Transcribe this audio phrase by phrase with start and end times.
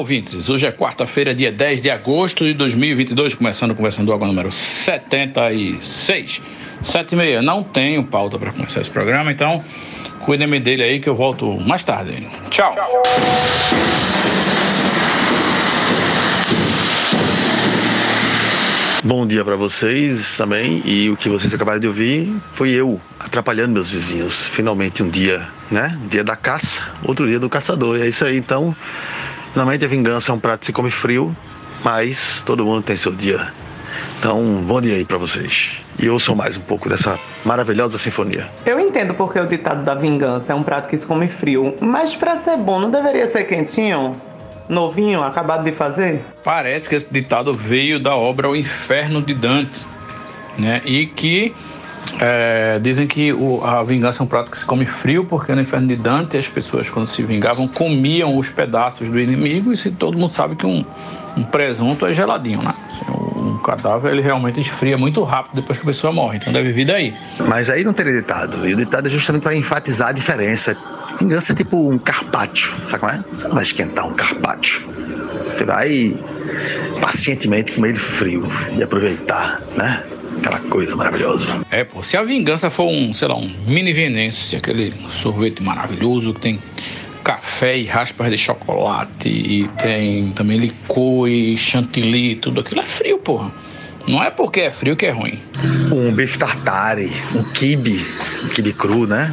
[0.00, 0.48] Ouvintes.
[0.48, 6.40] Hoje é quarta-feira, dia 10 de agosto de 2022, começando Conversando Água número 76.
[6.82, 7.42] 7 e meia.
[7.42, 9.62] Não tenho pauta para começar esse programa, então
[10.20, 12.26] cuidem-me dele aí que eu volto mais tarde.
[12.48, 12.74] Tchau.
[19.04, 20.80] Bom dia para vocês também.
[20.86, 24.46] E o que vocês acabaram de ouvir foi eu atrapalhando meus vizinhos.
[24.46, 25.98] Finalmente um dia, né?
[26.02, 27.98] Um dia da caça, outro dia do caçador.
[27.98, 28.38] E é isso aí.
[28.38, 28.74] Então,
[29.52, 31.34] finalmente a vingança é um prato que se come frio,
[31.84, 33.52] mas todo mundo tem seu dia.
[34.18, 35.70] Então, bom dia aí para vocês.
[35.98, 38.50] E ouçam mais um pouco dessa maravilhosa sinfonia.
[38.64, 42.16] Eu entendo porque o ditado da vingança é um prato que se come frio, mas
[42.16, 44.20] pra ser bom não deveria ser quentinho?
[44.68, 46.24] Novinho, acabado de fazer?
[46.44, 49.84] Parece que esse ditado veio da obra O Inferno de Dante,
[50.56, 50.80] né?
[50.84, 51.54] E que
[52.20, 55.60] é, dizem que o- a vingança é um prato que se come frio, porque no
[55.60, 59.90] Inferno de Dante as pessoas, quando se vingavam, comiam os pedaços do inimigo, e se
[59.90, 60.84] todo mundo sabe que um,
[61.36, 62.74] um presunto é geladinho, né?
[62.86, 66.72] Assim, um cadáver ele realmente esfria muito rápido depois que a pessoa morre, então deve
[66.72, 67.14] vir daí.
[67.46, 68.66] Mas aí não teria ditado.
[68.68, 70.76] E o ditado é justamente para enfatizar a diferença.
[71.20, 73.24] Vingança é tipo um carpaccio, sabe como é?
[73.30, 74.88] Você não vai esquentar um carpaccio.
[75.46, 76.14] Você vai
[77.00, 80.02] pacientemente comer ele frio e aproveitar, né?
[80.38, 81.64] Aquela coisa maravilhosa.
[81.70, 86.32] É, pô, se a vingança for um, sei lá, um mini venense, aquele sorvete maravilhoso
[86.34, 86.58] que tem
[87.22, 93.18] café e raspas de chocolate e tem também licor e chantilly, tudo aquilo é frio,
[93.18, 93.52] porra.
[94.08, 95.38] Não é porque é frio que é ruim.
[95.92, 98.04] Um bife tartare, um quibe,
[98.42, 99.32] um quibe cru, né?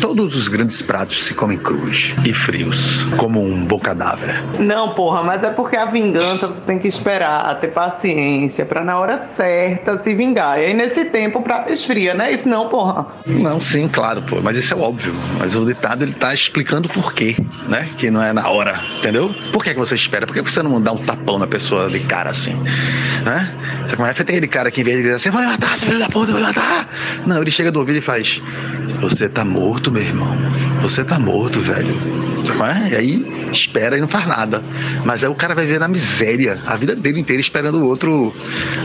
[0.00, 4.42] Todos os grandes pratos se comem crus e frios, como um bom cadáver.
[4.58, 8.98] Não, porra, mas é porque a vingança você tem que esperar, ter paciência, pra na
[8.98, 10.58] hora certa se vingar.
[10.58, 12.30] E aí nesse tempo o prato esfria, né?
[12.30, 13.06] Isso não, porra.
[13.26, 15.14] Não, sim, claro, pô, mas isso é óbvio.
[15.38, 17.36] Mas o ditado ele tá explicando por quê,
[17.68, 17.88] né?
[17.98, 19.34] Que não é na hora, entendeu?
[19.52, 20.26] Por que, que você espera?
[20.26, 22.54] Por que você não dá um tapão na pessoa de cara assim,
[23.24, 23.54] né?
[23.88, 25.76] Você é que tem aquele cara que em vez de gritar assim, vou lhe matar,
[25.76, 26.88] filho da puta, vou lhe matar.
[27.26, 28.40] Não, ele chega do ouvido e faz,
[29.00, 30.36] você tá morto, meu irmão.
[30.82, 31.94] Você tá morto, velho.
[32.48, 32.92] É?
[32.92, 34.62] E aí espera e não faz nada.
[35.04, 38.32] Mas aí o cara vai ver na miséria a vida dele inteira esperando o outro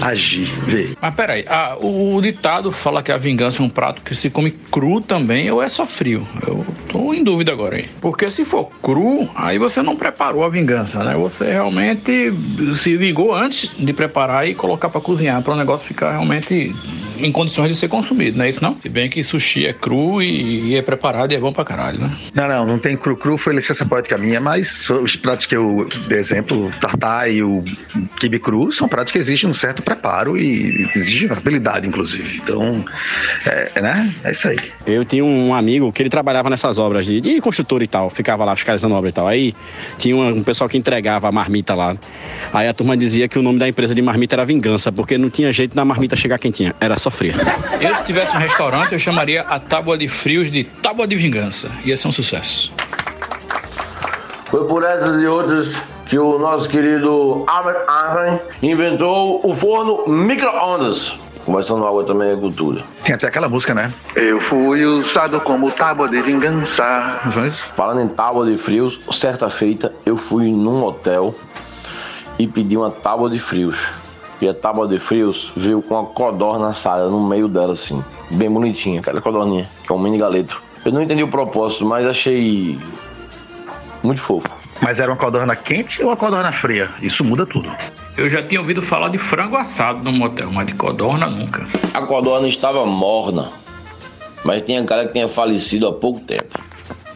[0.01, 0.93] agir, ver.
[1.01, 4.29] Mas peraí, a- o, o ditado fala que a vingança é um prato que se
[4.29, 6.27] come cru também ou é só frio?
[6.45, 7.85] Eu tô em dúvida agora aí.
[8.01, 11.15] Porque se for cru, aí você não preparou a vingança, né?
[11.15, 12.33] Você realmente
[12.73, 16.73] se vingou antes de preparar e colocar pra cozinhar, para o negócio ficar realmente
[17.19, 18.75] em condições de ser consumido, não é isso não?
[18.81, 20.92] Se bem que sushi é cru e, e é preparado
[21.29, 22.17] e é bom pra caralho, né?
[22.33, 26.19] Não, não, não tem cru-cru, foi licença poética minha, mas os pratos que eu dei
[26.19, 27.63] exemplo, o tartar e o
[28.19, 32.39] quibe cru, são pratos que exigem um certo preparo e exigem habilidade, inclusive.
[32.43, 32.83] Então,
[33.45, 34.13] é, né?
[34.23, 34.57] É isso aí.
[34.85, 38.45] Eu tinha um amigo que ele trabalhava nessas obras de, de construtor e tal, ficava
[38.45, 39.27] lá fiscalizando obra e tal.
[39.27, 39.53] Aí
[39.97, 41.95] tinha um, um pessoal que entregava a marmita lá.
[42.53, 45.29] Aí a turma dizia que o nome da empresa de marmita era Vingança, porque não
[45.29, 47.33] tinha jeito da marmita chegar quentinha, era só fria.
[47.79, 51.71] Eu, se tivesse um restaurante, eu chamaria a tábua de frios de tábua de vingança.
[51.85, 52.71] Ia ser um sucesso.
[54.47, 55.73] Foi por essas e outras
[56.05, 61.17] que o nosso querido Albert Einstein inventou o forno micro-ondas.
[61.45, 62.83] Conversando água também é cultura.
[63.03, 63.91] Tem até aquela música, né?
[64.16, 67.19] Eu fui usado como tábua de vingança.
[67.75, 71.33] Falando em tábua de frios, certa feita eu fui num hotel
[72.38, 73.77] e pedi uma tábua de frios.
[74.41, 78.03] E a tábua de frios veio com uma codorna assada no meio dela, assim.
[78.31, 80.62] Bem bonitinha, aquela codorninha, que é um mini galeto.
[80.85, 82.77] Eu não entendi o propósito, mas achei
[84.03, 84.50] muito fofo.
[84.81, 86.89] Mas era uma codorna quente ou uma codorna fria?
[87.01, 87.71] Isso muda tudo.
[88.18, 91.65] Eu já tinha ouvido falar de frango assado no motel, mas de codorna nunca.
[91.94, 93.50] A codorna estava morna,
[94.44, 96.59] mas tinha cara que tinha falecido há pouco tempo.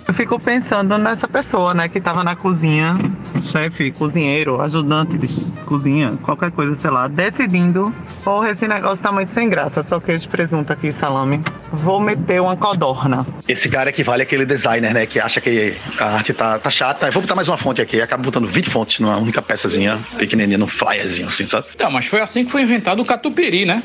[0.07, 2.97] Eu fico pensando nessa pessoa, né, que tava na cozinha,
[3.41, 5.27] chefe, cozinheiro, ajudante de
[5.65, 7.93] cozinha, qualquer coisa, sei lá, decidindo,
[8.23, 11.41] porra, esse negócio tá muito sem graça, só queijo, presunto aqui, salame.
[11.73, 13.27] Vou meter uma codorna.
[13.49, 15.05] Esse cara equivale àquele designer, né?
[15.05, 17.11] Que acha que a arte tá, tá chata.
[17.11, 17.99] Vou botar mais uma fonte aqui.
[17.99, 21.67] Acaba botando 20 fontes numa única peçazinha, pequenininha, num flyerzinho, assim, sabe?
[21.75, 23.83] Então, mas foi assim que foi inventado o catupiry, né?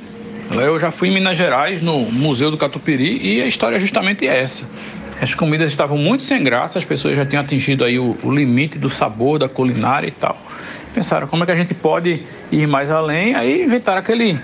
[0.50, 4.26] Eu já fui em Minas Gerais, no Museu do Catupiry, e a história é justamente
[4.26, 4.66] essa.
[5.22, 8.76] As comidas estavam muito sem graça, as pessoas já tinham atingido aí o, o limite
[8.76, 10.36] do sabor, da culinária e tal.
[10.92, 13.32] Pensaram, como é que a gente pode ir mais além?
[13.36, 14.36] Aí inventaram aquele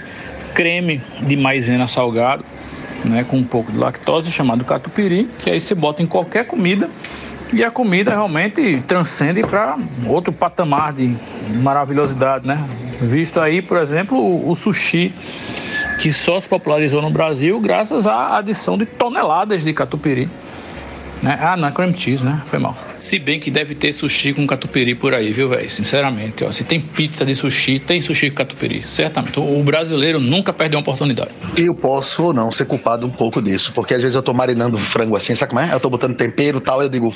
[0.55, 2.45] creme de maisena salgado,
[3.05, 6.89] né, com um pouco de lactose, chamado catupiry, que aí você bota em qualquer comida
[7.53, 9.75] e a comida realmente transcende para
[10.07, 11.17] outro patamar de
[11.61, 12.65] maravilhosidade, né?
[13.01, 15.13] Visto aí, por exemplo, o, o sushi
[15.99, 20.29] que só se popularizou no Brasil graças à adição de toneladas de catupiry.
[21.23, 21.37] Né?
[21.41, 22.43] Ah, não é cream cheese, né?
[22.47, 22.77] Foi mal.
[23.01, 25.69] Se bem que deve ter sushi com catupiry por aí, viu, velho?
[25.71, 28.85] Sinceramente, ó, se tem pizza de sushi, tem sushi com catupiry.
[28.87, 29.39] Certamente.
[29.39, 31.31] O brasileiro nunca perde uma oportunidade.
[31.57, 34.79] Eu posso ou não ser culpado um pouco disso, porque às vezes eu tô marinando
[34.79, 35.73] frango assim, sabe como é?
[35.73, 37.15] Eu tô botando tempero e tal, eu digo,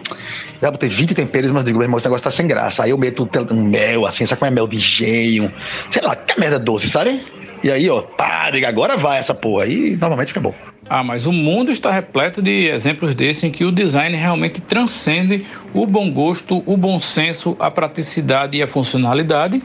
[0.60, 2.84] já botei 20 temperos, mas eu digo, meu irmão, esse negócio tá sem graça.
[2.84, 4.55] Aí eu meto um mel, assim, sabe como é?
[4.55, 5.52] Mel de gênio,
[5.90, 7.20] sei lá, que merda doce, sabe?
[7.62, 9.66] E aí, ó, pá, diga, agora vai essa porra.
[9.66, 10.54] E normalmente fica bom.
[10.88, 15.46] Ah, mas o mundo está repleto de exemplos desses em que o design realmente transcende
[15.72, 19.62] o bom gosto, o bom senso, a praticidade e a funcionalidade.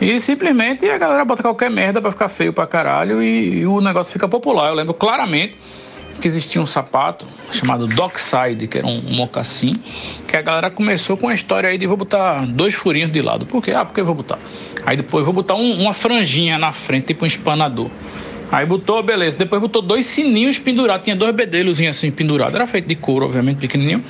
[0.00, 3.80] E simplesmente a galera bota qualquer merda para ficar feio pra caralho e, e o
[3.80, 4.68] negócio fica popular.
[4.68, 5.56] Eu lembro claramente
[6.20, 9.74] que existia um sapato chamado Dockside, que era um, mocassim,
[10.26, 13.46] que a galera começou com a história aí de vou botar dois furinhos de lado.
[13.46, 13.72] Por quê?
[13.72, 14.38] Ah, porque eu vou botar.
[14.86, 17.90] Aí depois vou botar um, uma franjinha na frente, tipo um espanador.
[18.50, 19.38] Aí botou, beleza.
[19.38, 21.04] Depois botou dois sininhos pendurados.
[21.04, 22.54] Tinha dois bedelhozinhos assim pendurados.
[22.54, 24.04] Era feito de couro, obviamente, pequenininho.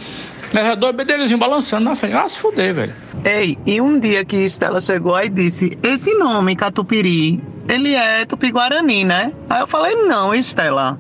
[0.53, 2.15] Mas era dois bedelhozinhos balançando na frente.
[2.15, 2.93] Ah, se fuder, velho.
[3.25, 9.05] Ei, e um dia que Estela chegou aí disse: Esse nome, Catupiri, ele é tupi-guarani,
[9.05, 9.33] né?
[9.49, 10.99] Aí eu falei: Não, Estela.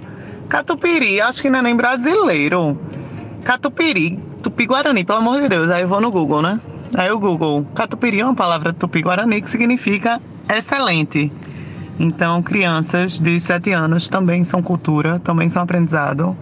[0.55, 2.79] Catupiri, acho que não é nem brasileiro.
[3.43, 5.69] Catupiri, tupi-guarani, pelo amor de Deus.
[5.69, 6.61] Aí eu vou no Google, né?
[6.97, 11.33] Aí o Google, Catupiri é uma palavra tupi-guarani que significa excelente.
[11.99, 16.37] Então, crianças de 7 anos também são cultura, também são aprendizado.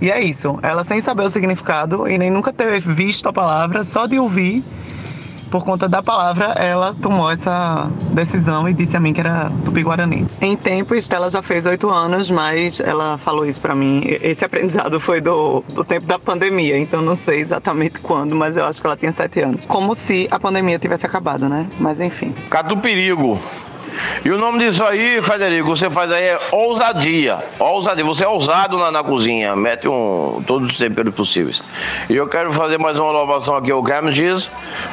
[0.00, 0.58] E é isso.
[0.62, 4.64] Ela sem saber o significado e nem nunca ter visto a palavra, só de ouvir,
[5.50, 10.26] por conta da palavra, ela tomou essa decisão e disse a mim que era tupi-guarani.
[10.40, 14.02] Em tempo, Estela já fez 8 anos, mas ela falou isso para mim.
[14.22, 18.64] Esse aprendizado foi do, do tempo da pandemia, então não sei exatamente quando, mas eu
[18.64, 19.66] acho que ela tinha 7 anos.
[19.66, 21.66] Como se a pandemia tivesse acabado, né?
[21.78, 22.34] Mas enfim.
[22.50, 23.38] Catupirigo.
[24.24, 27.38] E o nome disso aí, Federico, você faz aí é ousadia.
[27.58, 28.04] Ousadia.
[28.04, 29.54] Você é ousado na, na cozinha.
[29.56, 31.62] Mete um, todos os temperos possíveis.
[32.08, 34.48] E eu quero fazer mais uma inovação aqui, o cream cheese,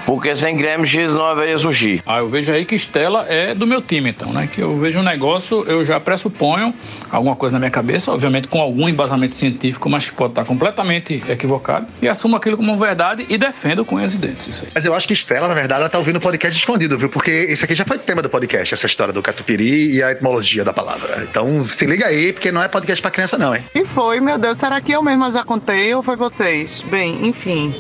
[0.05, 2.01] porque sem cream cheese não haveria sushi.
[2.05, 4.49] Ah, eu vejo aí que Estela é do meu time, então, né?
[4.51, 6.73] Que eu vejo um negócio, eu já pressuponho
[7.11, 11.23] alguma coisa na minha cabeça, obviamente com algum embasamento científico, mas que pode estar completamente
[11.27, 14.47] equivocado, e assumo aquilo como verdade e defendo com unhas e dentes.
[14.47, 14.71] Isso aí.
[14.73, 17.09] Mas eu acho que Estela, na verdade, ela tá ouvindo o podcast escondido, viu?
[17.09, 20.63] Porque esse aqui já foi tema do podcast, essa história do catupiry e a etimologia
[20.63, 21.27] da palavra.
[21.29, 23.63] Então se liga aí, porque não é podcast pra criança, não, hein?
[23.75, 26.81] E foi, meu Deus, será que eu mesma já contei ou foi vocês?
[26.89, 27.75] Bem, enfim.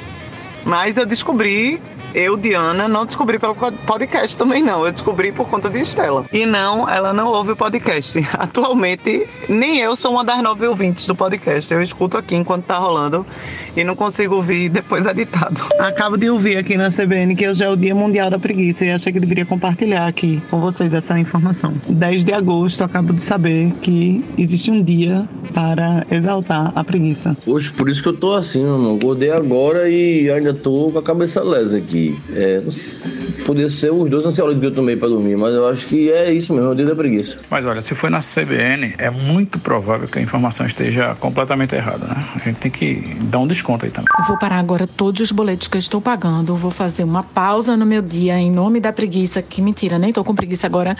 [0.65, 1.81] Mas eu descobri,
[2.15, 4.85] eu, Diana, não descobri pelo podcast também não.
[4.85, 6.25] Eu descobri por conta de Estela.
[6.31, 8.17] E não, ela não ouve o podcast.
[8.39, 11.73] Atualmente, nem eu sou uma das nove ouvintes do podcast.
[11.73, 13.25] Eu escuto aqui enquanto tá rolando
[13.75, 15.61] e não consigo ouvir depois editado.
[15.77, 18.91] Acabo de ouvir aqui na CBN que hoje é o Dia Mundial da Preguiça e
[18.91, 21.73] achei que deveria compartilhar aqui com vocês essa informação.
[21.89, 27.35] 10 de agosto, acabo de saber que existe um dia para exaltar a preguiça.
[27.45, 28.95] Hoje, por isso que eu tô assim, meu irmão.
[28.95, 32.04] Acordei agora e ainda tô com a cabeça lesa aqui.
[32.33, 32.61] É,
[33.45, 36.33] podia ser os dois ansiolíticos que eu tomei pra dormir, mas eu acho que é
[36.33, 37.37] isso mesmo, é o dia da preguiça.
[37.49, 42.05] Mas olha, se foi na CBN, é muito provável que a informação esteja completamente errada,
[42.07, 42.25] né?
[42.35, 44.09] A gente tem que dar um desconto aí também.
[44.19, 46.55] Eu vou parar agora todos os boletos que eu estou pagando.
[46.55, 49.41] Vou fazer uma pausa no meu dia em nome da preguiça.
[49.41, 50.95] Que mentira, nem tô com preguiça agora.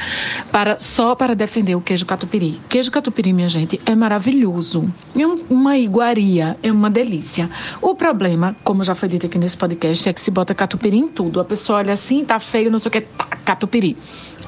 [0.52, 2.60] Para, só para defender o queijo catupiry.
[2.70, 4.92] Queijo catupiry, minha gente, é maravilhoso.
[5.18, 7.50] É um- uma iguaria, é uma delícia.
[7.82, 11.08] O problema, como já foi dito aqui nesse podcast, é que se bota catupiry em
[11.08, 11.40] tudo.
[11.40, 13.98] A pessoa olha assim, tá feio, não sei o que, tá, catupiry.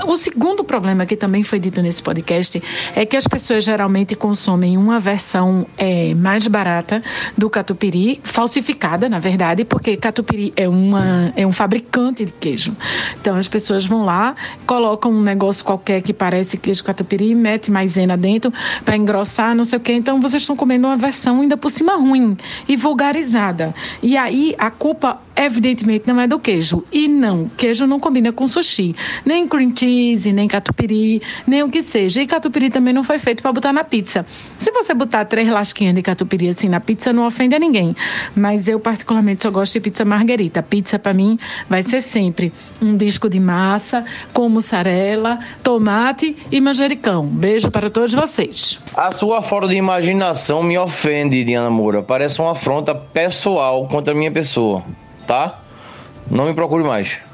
[0.05, 2.61] O segundo problema que também foi dito nesse podcast
[2.95, 7.03] é que as pessoas geralmente consomem uma versão é, mais barata
[7.37, 12.75] do catupiry, falsificada, na verdade, porque catupiry é, uma, é um fabricante de queijo.
[13.19, 14.35] Então as pessoas vão lá,
[14.65, 18.53] colocam um negócio qualquer que parece queijo catupiry, mete maisena dentro
[18.85, 19.93] para engrossar, não sei o quê.
[19.93, 22.37] Então vocês estão comendo uma versão ainda por cima ruim
[22.67, 23.73] e vulgarizada.
[24.01, 26.83] E aí a culpa, evidentemente, não é do queijo.
[26.91, 28.95] E não, queijo não combina com sushi.
[29.25, 29.86] Nem cream cheese,
[30.33, 32.21] nem catupiry, nem o que seja.
[32.21, 34.25] E catupiry também não foi feito para botar na pizza.
[34.57, 37.95] Se você botar três lasquinhas de catupiry assim na pizza, não ofende a ninguém.
[38.35, 40.61] Mas eu, particularmente, só gosto de pizza margarita.
[40.61, 41.37] Pizza, para mim,
[41.69, 42.51] vai ser sempre
[42.81, 47.25] um disco de massa com mussarela, tomate e manjericão.
[47.27, 48.79] Beijo para todos vocês.
[48.95, 52.01] A sua falta de imaginação me ofende, Diana Moura.
[52.01, 54.83] Parece uma afronta pessoal contra a minha pessoa,
[55.25, 55.61] tá?
[56.29, 57.26] Não me procure mais.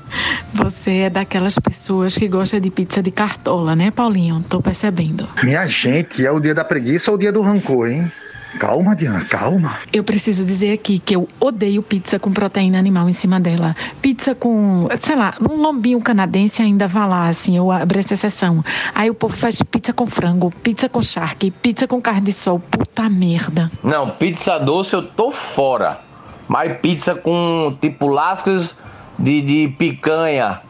[0.54, 4.44] Você é daquelas pessoas que gosta de pizza de cartola, né, Paulinho?
[4.48, 5.28] Tô percebendo.
[5.44, 8.12] Minha gente, é o dia da preguiça ou o dia do rancor, hein?
[8.60, 9.78] Calma, Diana, calma.
[9.92, 13.76] Eu preciso dizer aqui que eu odeio pizza com proteína animal em cima dela.
[14.02, 18.64] Pizza com, sei lá, um lombinho canadense ainda vai lá, assim, eu abro essa exceção.
[18.94, 22.60] Aí o povo faz pizza com frango, pizza com charque, pizza com carne de sol.
[22.60, 23.72] Puta merda.
[23.84, 26.00] Não, pizza doce eu tô fora.
[26.48, 28.76] Mas pizza com tipo lascas
[29.18, 30.62] de, de picanha,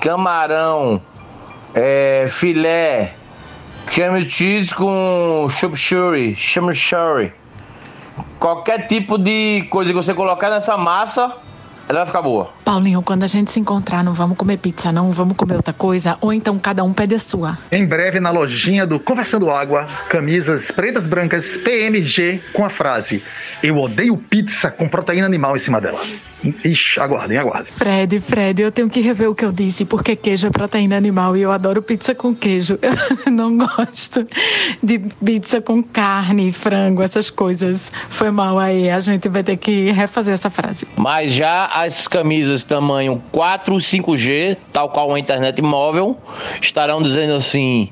[0.00, 1.00] camarão,
[1.74, 3.14] é, filé,
[3.86, 7.32] creme cheese com chimichurri, chimichurri.
[8.38, 11.36] Qualquer tipo de coisa que você colocar nessa massa,
[11.88, 12.50] ela vai ficar boa.
[12.64, 16.16] Paulinho, quando a gente se encontrar, não vamos comer pizza, não, vamos comer outra coisa,
[16.20, 17.58] ou então cada um pede a sua.
[17.70, 23.22] Em breve na lojinha do Conversando Água, camisas pretas brancas PMG com a frase
[23.62, 26.00] Eu odeio pizza com proteína animal em cima dela.
[26.64, 27.72] Ixi, aguardem, aguardem.
[27.72, 31.36] Fred, Fred, eu tenho que rever o que eu disse, porque queijo é proteína animal
[31.36, 32.78] e eu adoro pizza com queijo.
[33.24, 34.26] Eu não gosto
[34.82, 37.92] de pizza com carne, frango, essas coisas.
[38.10, 40.86] Foi mal aí, a gente vai ter que refazer essa frase.
[40.96, 46.16] Mas já as camisas tamanho 4 5G, tal qual a internet móvel,
[46.62, 47.90] estarão dizendo assim: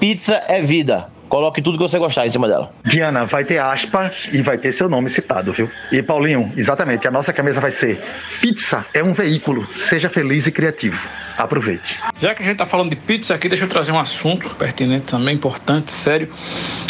[0.00, 1.08] pizza é vida.
[1.28, 2.72] Coloque tudo que você gostar em cima dela.
[2.84, 5.70] Diana, vai ter aspa e vai ter seu nome citado, viu?
[5.92, 8.02] E Paulinho, exatamente, a nossa camisa vai ser
[8.40, 11.00] Pizza é um veículo, seja feliz e criativo.
[11.38, 12.00] Aproveite.
[12.20, 15.06] Já que a gente tá falando de pizza aqui, deixa eu trazer um assunto pertinente
[15.06, 16.28] também, importante, sério.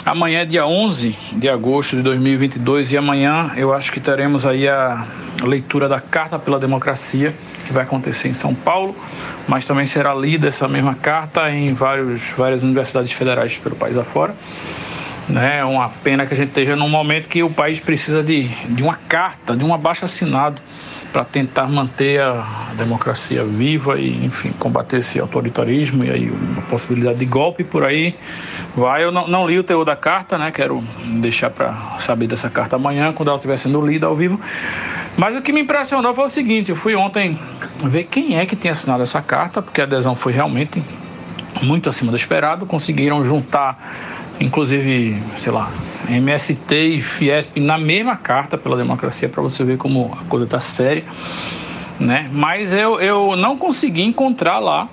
[0.06, 4.66] Amanhã é dia 11 de agosto de 2022 e amanhã eu acho que teremos aí
[4.66, 5.06] a
[5.46, 7.34] leitura da Carta pela Democracia,
[7.66, 8.94] que vai acontecer em São Paulo,
[9.48, 14.34] mas também será lida essa mesma carta em vários, várias universidades federais pelo país afora.
[15.28, 15.58] Né?
[15.58, 18.82] É uma pena que a gente esteja num momento que o país precisa de, de
[18.82, 20.60] uma carta, de um abaixo assinado
[21.12, 27.18] para tentar manter a democracia viva e, enfim, combater esse autoritarismo e aí uma possibilidade
[27.18, 28.16] de golpe por aí
[28.74, 29.04] vai.
[29.04, 30.50] Eu não, não li o teor da carta, né?
[30.50, 30.82] Quero
[31.20, 34.40] deixar para saber dessa carta amanhã, quando ela estiver sendo lida ao vivo.
[35.16, 37.38] Mas o que me impressionou foi o seguinte: eu fui ontem
[37.84, 40.82] ver quem é que tinha assinado essa carta, porque a adesão foi realmente
[41.62, 42.66] muito acima do esperado.
[42.66, 45.70] Conseguiram juntar, inclusive, sei lá,
[46.08, 50.60] MST e Fiesp na mesma carta pela democracia, para você ver como a coisa está
[50.60, 51.04] séria.
[51.98, 52.28] Né?
[52.32, 54.88] Mas eu, eu não consegui encontrar lá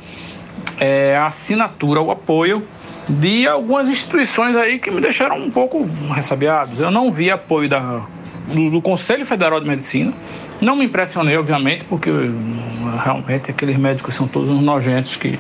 [0.77, 2.61] é, a assinatura, o apoio
[3.07, 6.81] de algumas instituições aí que me deixaram um pouco ressabiados.
[6.81, 8.01] Eu não vi apoio da,
[8.53, 10.13] do, do Conselho Federal de Medicina.
[10.59, 12.09] Não me impressionei, obviamente, porque
[13.03, 15.39] realmente aqueles médicos são todos nojentos que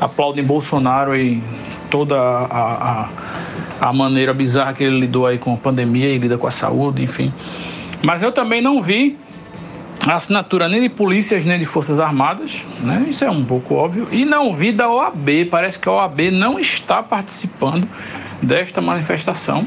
[0.00, 1.42] aplaudem Bolsonaro e
[1.90, 3.08] toda a,
[3.80, 6.50] a, a maneira bizarra que ele lidou aí com a pandemia e lida com a
[6.50, 7.32] saúde, enfim.
[8.02, 9.18] Mas eu também não vi
[10.06, 13.06] a assinatura nem de polícias nem de forças armadas, né?
[13.08, 14.08] Isso é um pouco óbvio.
[14.12, 15.46] E não vi da OAB.
[15.50, 17.88] Parece que a OAB não está participando
[18.40, 19.66] desta manifestação,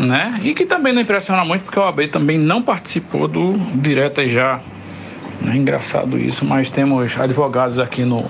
[0.00, 0.40] né?
[0.42, 4.60] E que também não impressiona muito porque a OAB também não participou do Direta Já.
[5.46, 8.24] É engraçado isso, mas temos advogados aqui no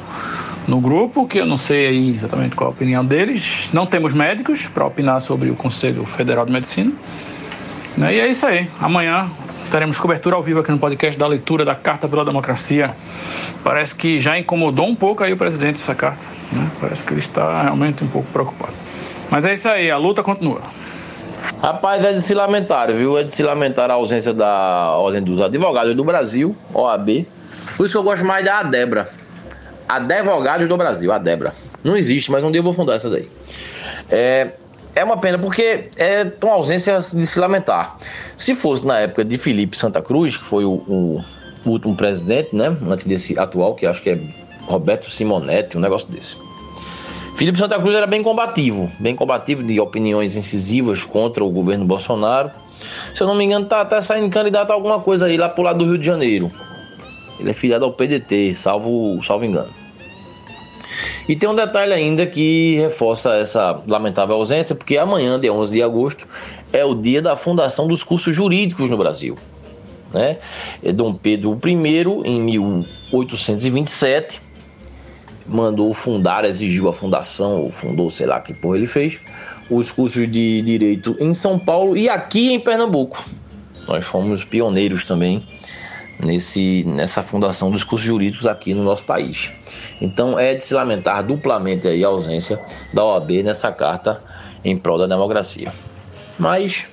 [0.67, 3.71] no grupo, que eu não sei aí exatamente qual a opinião deles.
[3.73, 6.93] Não temos médicos para opinar sobre o Conselho Federal de Medicina.
[7.97, 8.17] Né?
[8.17, 8.69] E é isso aí.
[8.81, 9.31] Amanhã
[9.71, 12.95] teremos cobertura ao vivo aqui no podcast da leitura da Carta pela Democracia.
[13.63, 16.27] Parece que já incomodou um pouco aí o presidente essa carta.
[16.53, 16.69] Né?
[16.81, 18.75] Parece que ele está realmente um pouco preocupado.
[19.31, 20.63] Mas é isso aí, a luta continua.
[21.63, 23.17] Rapaz, é de se lamentar, viu?
[23.17, 27.27] É de se lamentar a ausência da Ordem dos Advogados do Brasil, OAB.
[27.77, 29.11] Por isso que eu gosto mais da Adebra.
[29.89, 31.55] Advogados do Brasil, a Debra.
[31.83, 33.29] Não existe, mas um dia eu vou fundar essa daí.
[34.11, 34.53] É,
[34.95, 37.97] é uma pena porque é uma ausência de se lamentar.
[38.37, 41.25] Se fosse na época de Felipe Santa Cruz, que foi o, o,
[41.67, 42.77] último presidente, né?
[42.89, 44.21] Antes desse atual, que acho que é
[44.67, 46.37] Roberto Simonetti, um negócio desse.
[47.37, 52.51] Felipe Santa Cruz era bem combativo, bem combativo de opiniões incisivas contra o governo Bolsonaro.
[53.15, 55.63] Se eu não me engano, tá até saindo candidato a alguma coisa aí lá pro
[55.63, 56.51] lado do Rio de Janeiro.
[57.39, 59.71] Ele é filiado ao PDT, salvo, salvo engano.
[61.29, 65.83] E tem um detalhe ainda que reforça essa lamentável ausência, porque amanhã, dia 11 de
[65.83, 66.27] agosto,
[66.73, 69.37] é o dia da fundação dos cursos jurídicos no Brasil.
[70.13, 70.39] né?
[70.83, 71.71] É Dom Pedro I,
[72.25, 74.41] em 1827,
[75.47, 79.19] mandou fundar, exigiu a fundação, ou fundou, sei lá que porra ele fez,
[79.69, 83.25] os cursos de direito em São Paulo e aqui em Pernambuco.
[83.89, 85.45] Nós fomos pioneiros também
[86.19, 89.51] nesse, nessa fundação dos cursos jurídicos aqui no nosso país.
[90.01, 92.61] Então é de se lamentar duplamente a ausência
[92.93, 94.23] da OAB nessa carta
[94.65, 95.73] em prol da democracia.
[96.39, 96.87] Mas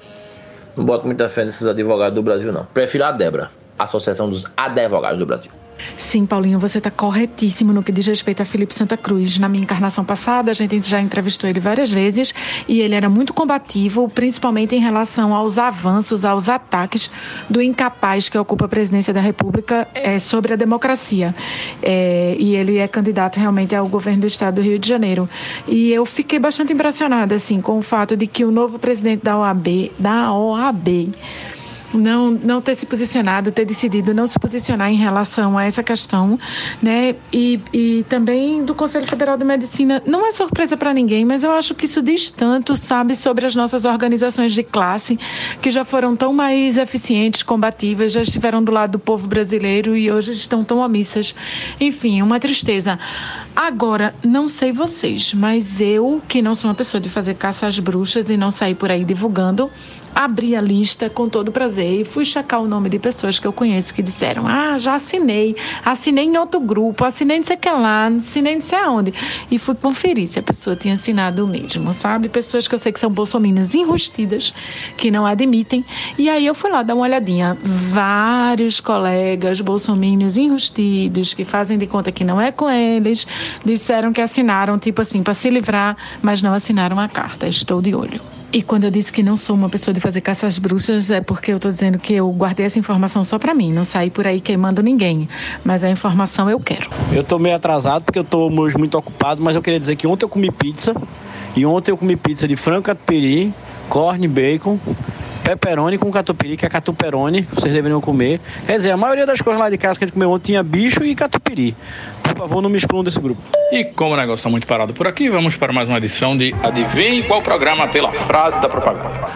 [0.76, 2.66] não boto muita fé nesses advogados do Brasil, não.
[2.66, 5.52] Prefiro a Debra, Associação dos Advogados do Brasil.
[5.98, 9.38] Sim, Paulinho, você está corretíssimo no que diz respeito a Felipe Santa Cruz.
[9.38, 12.34] Na minha encarnação passada, a gente já entrevistou ele várias vezes
[12.68, 17.10] e ele era muito combativo, principalmente em relação aos avanços, aos ataques
[17.50, 21.36] do incapaz que ocupa a presidência da República é, sobre a democracia.
[21.82, 25.30] É, e ele é candidato realmente ao governo do estado do Rio de Janeiro.
[25.68, 29.38] E eu fiquei bastante impressionada assim, com o fato de que o novo presidente da
[29.38, 31.14] OAB, da OAB,
[31.94, 36.40] não, não ter se posicionado, ter decidido não se posicionar em relação a essa questão,
[36.82, 37.16] né?
[37.32, 40.02] E, e também do Conselho Federal de Medicina.
[40.06, 43.56] Não é surpresa para ninguém, mas eu acho que isso diz tanto, sabe, sobre as
[43.56, 45.20] nossas organizações de classe,
[45.62, 50.12] que já foram tão mais eficientes, combativas, já estiveram do lado do povo brasileiro e
[50.12, 51.36] hoje estão tão omissas.
[51.80, 53.00] Enfim, uma tristeza.
[53.56, 57.78] Agora, não sei vocês, mas eu, que não sou uma pessoa de fazer caça às
[57.78, 59.70] bruxas e não sair por aí divulgando,
[60.16, 63.54] abri a lista com todo prazer e fui checar o nome de pessoas que eu
[63.54, 67.70] conheço que disseram: Ah, já assinei, assinei em outro grupo, assinei não sei o que
[67.70, 69.14] lá, assinei não sei aonde.
[69.50, 72.30] E fui conferir se a pessoa tinha assinado o mesmo, sabe?
[72.30, 74.54] Pessoas que eu sei que são bolsominions enrustidas,
[74.98, 75.86] que não admitem.
[76.18, 77.58] E aí eu fui lá dar uma olhadinha.
[77.64, 83.28] Vários colegas bolsominions enrustidos, que fazem de conta que não é com eles,
[83.66, 87.48] disseram que assinaram, tipo assim, para se livrar, mas não assinaram a carta.
[87.48, 88.43] Estou de olho.
[88.54, 91.20] E quando eu disse que não sou uma pessoa de fazer caça às bruxas, é
[91.20, 94.28] porque eu estou dizendo que eu guardei essa informação só para mim, não saí por
[94.28, 95.28] aí queimando ninguém.
[95.66, 96.88] Mas a informação eu quero.
[97.12, 100.06] Eu estou meio atrasado porque eu estou hoje muito ocupado, mas eu queria dizer que
[100.06, 100.94] ontem eu comi pizza.
[101.56, 103.52] E ontem eu comi pizza de frango catupiry,
[103.90, 104.78] corn bacon,
[105.44, 108.40] pepperoni com catupiry, que é catuperone, vocês deveriam comer.
[108.66, 110.64] Quer dizer, a maioria das coisas lá de casa que a gente comeu ontem tinha
[110.64, 111.76] bicho e catupiry.
[112.24, 113.42] Por favor, não me excluam desse grupo.
[113.72, 116.54] E como o negócio está muito parado por aqui, vamos para mais uma edição de
[116.64, 119.28] Adivinhe qual programa pela frase da propaganda.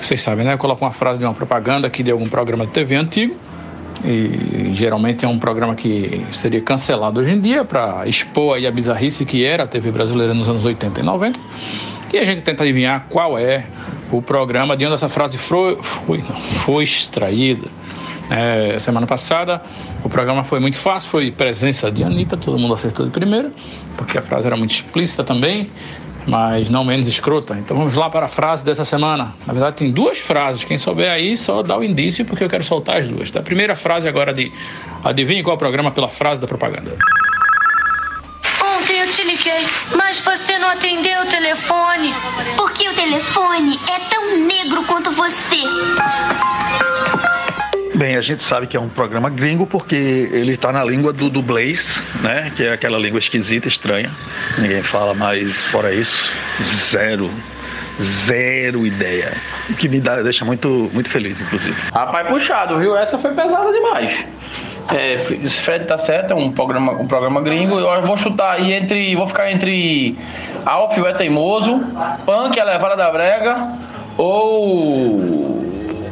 [0.00, 0.54] Vocês sabem, né?
[0.54, 3.36] Eu coloco uma frase de uma propaganda aqui de algum programa de TV antigo.
[4.02, 8.70] E geralmente é um programa que seria cancelado hoje em dia para expor aí a
[8.70, 11.38] bizarrice que era a TV brasileira nos anos 80 e 90.
[12.12, 13.66] E a gente tenta adivinhar qual é
[14.10, 16.22] o programa de onde essa frase foi, foi,
[16.64, 17.68] foi extraída.
[18.30, 19.60] É, semana passada
[20.04, 23.50] o programa foi muito fácil, foi presença de Anitta, todo mundo acertou de primeira,
[23.96, 25.68] porque a frase era muito explícita também,
[26.26, 27.56] mas não menos escrota.
[27.58, 29.34] Então vamos lá para a frase dessa semana.
[29.46, 30.64] Na verdade, tem duas frases.
[30.64, 33.34] Quem souber aí, só dá o indício, porque eu quero soltar as duas.
[33.34, 34.52] A primeira frase agora de
[35.04, 36.96] adivinhe qual é programa pela frase da propaganda.
[38.62, 39.66] Ontem eu te liguei,
[40.24, 42.12] mas você não atendeu o telefone.
[42.56, 45.56] Porque o telefone é tão negro quanto você.
[47.94, 51.28] Bem, a gente sabe que é um programa gringo porque ele está na língua do,
[51.28, 52.52] do Blaze, né?
[52.56, 54.10] Que é aquela língua esquisita, estranha.
[54.58, 56.32] Ninguém fala mais fora isso.
[56.62, 57.30] Zero.
[58.00, 59.32] Zero ideia.
[59.68, 61.76] O que me dá, deixa muito, muito feliz, inclusive.
[61.92, 62.96] Rapaz, puxado, viu?
[62.96, 64.24] Essa foi pesada demais.
[64.92, 67.78] É, Fred tá certo, é um programa, um programa gringo.
[67.78, 69.14] Eu vou chutar aí entre.
[69.14, 70.18] Vou ficar entre
[70.64, 71.80] Alf, o é teimoso,
[72.24, 73.74] Punk, a levada da brega
[74.16, 75.60] ou.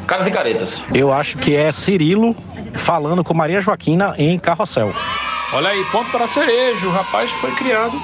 [0.06, 0.82] Caras e caretas.
[0.94, 2.34] Eu acho que é Cirilo
[2.74, 4.92] falando com Maria Joaquina em Carrossel.
[5.52, 6.88] Olha aí, ponto para cerejo.
[6.88, 8.00] O rapaz foi criado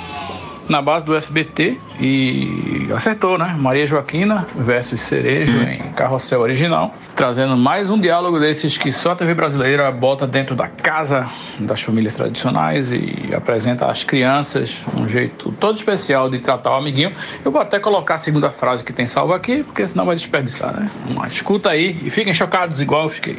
[0.68, 3.54] na base do SBT e acertou, né?
[3.58, 9.16] Maria Joaquina versus Cerejo em Carrossel Original, trazendo mais um diálogo desses que só a
[9.16, 15.52] TV brasileira bota dentro da casa das famílias tradicionais e apresenta às crianças um jeito
[15.52, 17.12] todo especial de tratar o amiguinho.
[17.44, 20.74] Eu vou até colocar a segunda frase que tem salvo aqui, porque senão vai desperdiçar,
[20.74, 20.90] né?
[21.14, 23.38] Lá, escuta aí e fiquem chocados igual eu fiquei.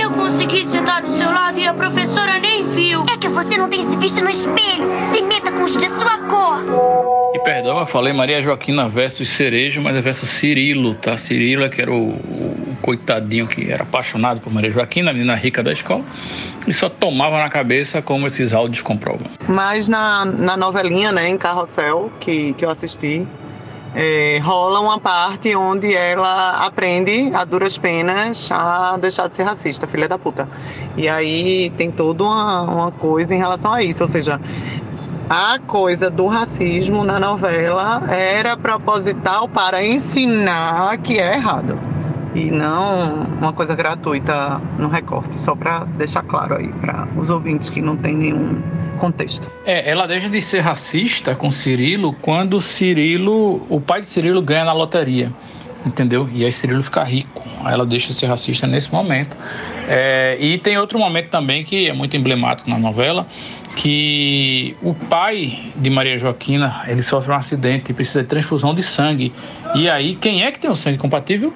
[0.00, 3.04] Eu consegui sentar do seu lado e a professora nem viu.
[3.12, 4.86] É que você não tem se visto no espelho.
[5.12, 6.62] Se meta com os de sua cor.
[7.34, 11.18] E perdão, eu falei Maria Joaquina versus Cerejo, mas é versus Cirilo, tá?
[11.18, 15.34] Cirilo é que era o, o coitadinho que era apaixonado por Maria Joaquina, a menina
[15.34, 16.04] rica da escola,
[16.66, 19.26] e só tomava na cabeça como esses áudios comprovam.
[19.48, 23.26] Mas na, na novelinha, né, em Carrossel, que, que eu assisti,
[23.98, 29.86] é, rola uma parte onde ela aprende a duras penas a deixar de ser racista,
[29.86, 30.46] filha da puta.
[30.98, 34.38] E aí tem toda uma, uma coisa em relação a isso, ou seja,
[35.30, 41.78] a coisa do racismo na novela era proposital para ensinar que é errado.
[42.34, 47.70] e não uma coisa gratuita no recorte, só para deixar claro aí para os ouvintes
[47.70, 48.60] que não tem nenhum
[48.96, 49.50] contexto.
[49.64, 54.64] É, ela deixa de ser racista com Cirilo quando Cirilo, o pai de Cirilo ganha
[54.64, 55.32] na loteria,
[55.84, 56.28] entendeu?
[56.32, 57.44] E aí Cirilo fica rico.
[57.64, 59.36] Aí ela deixa de ser racista nesse momento.
[59.88, 63.26] É, e tem outro momento também que é muito emblemático na novela,
[63.76, 68.82] que o pai de Maria Joaquina ele sofre um acidente e precisa de transfusão de
[68.82, 69.32] sangue.
[69.74, 71.52] E aí quem é que tem o sangue compatível?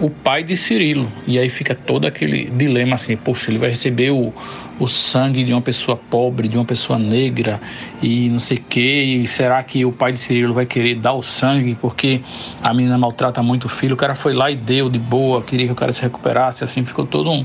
[0.00, 1.10] o pai de Cirilo.
[1.26, 4.32] E aí fica todo aquele dilema assim: poxa, ele vai receber o,
[4.80, 7.60] o sangue de uma pessoa pobre, de uma pessoa negra
[8.02, 8.80] e não sei o que.
[8.80, 12.22] E será que o pai de Cirilo vai querer dar o sangue porque
[12.64, 13.94] a menina maltrata muito o filho?
[13.94, 16.64] O cara foi lá e deu de boa, queria que o cara se recuperasse.
[16.64, 17.44] Assim ficou todo um,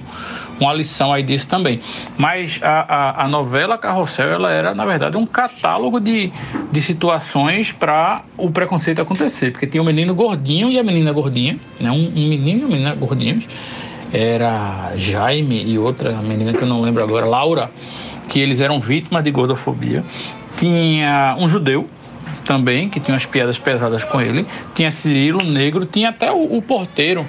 [0.60, 1.82] uma lição aí disso também.
[2.18, 6.32] Mas a, a, a novela Carrossel ela era, na verdade, um catálogo de,
[6.72, 9.52] de situações para o preconceito acontecer.
[9.52, 11.92] Porque tinha o menino gordinho e a menina gordinha, né?
[11.92, 13.46] um, um menino e uma menina gordinhos
[14.16, 17.70] era Jaime e outra menina que eu não lembro agora, Laura,
[18.30, 20.04] que eles eram vítimas de gordofobia.
[20.56, 21.90] Tinha um judeu
[22.46, 24.46] também, que tinha umas piadas pesadas com ele.
[24.74, 25.86] Tinha Cirilo, negro.
[25.86, 27.28] Tinha até o, o porteiro,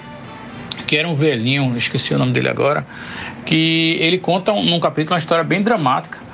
[0.86, 2.86] que era um velhinho, esqueci o nome dele agora,
[3.44, 6.25] que ele conta num capítulo uma história bem dramática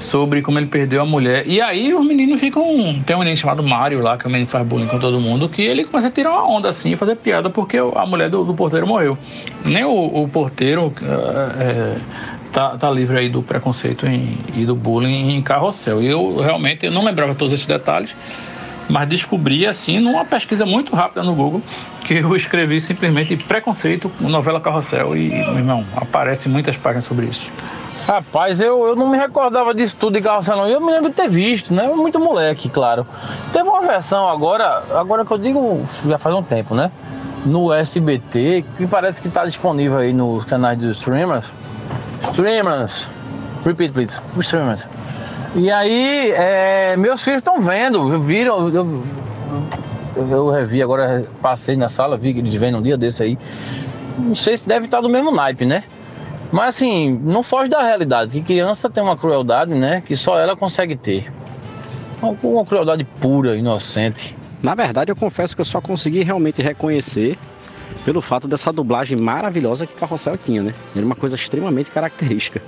[0.00, 1.46] sobre como ele perdeu a mulher.
[1.46, 2.64] E aí os meninos ficam.
[3.06, 5.20] Tem um menino chamado Mário lá, que é um menino que faz bullying com todo
[5.20, 8.42] mundo, que ele começa a tirar uma onda assim, fazer piada, porque a mulher do,
[8.44, 9.16] do porteiro morreu.
[9.64, 10.92] Nem o, o porteiro
[11.60, 11.96] é,
[12.50, 16.02] tá, tá livre aí do preconceito em, e do bullying em carrossel.
[16.02, 18.16] E eu realmente eu não lembrava todos esses detalhes.
[18.88, 21.62] Mas descobri assim numa pesquisa muito rápida no Google
[22.04, 27.52] que eu escrevi simplesmente preconceito novela carrossel e, meu irmão, aparece muitas páginas sobre isso.
[28.10, 30.66] Rapaz, eu, eu não me recordava disso tudo de carrossel não.
[30.66, 31.86] Eu me lembro de ter visto, né?
[31.86, 33.06] Muito moleque, claro.
[33.52, 36.90] Teve uma versão agora, agora que eu digo, já faz um tempo, né?
[37.46, 41.46] No SBT, que parece que está disponível aí nos canais dos streamers.
[42.32, 43.06] Streamers.
[43.64, 44.20] Repeat, please.
[44.40, 44.84] Streamers.
[45.54, 49.04] E aí, é, meus filhos estão vendo, viram, eu,
[50.16, 53.38] eu, revi agora, passei na sala, vi que eles vêm um dia desse aí.
[54.18, 55.84] Não sei se deve estar do mesmo naipe, né?
[56.52, 60.56] Mas assim, não foge da realidade, que criança tem uma crueldade, né, que só ela
[60.56, 61.32] consegue ter.
[62.20, 64.36] Uma crueldade pura, inocente.
[64.62, 67.38] Na verdade, eu confesso que eu só consegui realmente reconhecer
[68.04, 70.74] pelo fato dessa dublagem maravilhosa que o Carrossel tinha, né?
[70.94, 72.60] Era uma coisa extremamente característica.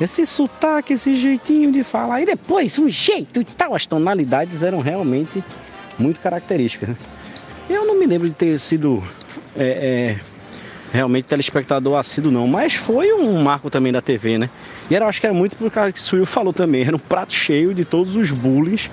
[0.00, 4.80] Esse sotaque, esse jeitinho de falar, e depois um jeito e tal, as tonalidades eram
[4.80, 5.44] realmente
[5.98, 6.88] muito características.
[6.88, 6.96] Né?
[7.68, 9.04] Eu não me lembro de ter sido
[9.54, 10.20] é, é,
[10.92, 14.50] realmente telespectador assíduo não, mas foi um marco também da TV, né?
[14.90, 17.00] E era, acho que era muito por causa que o Suil falou também, era um
[17.00, 18.90] prato cheio de todos os bullies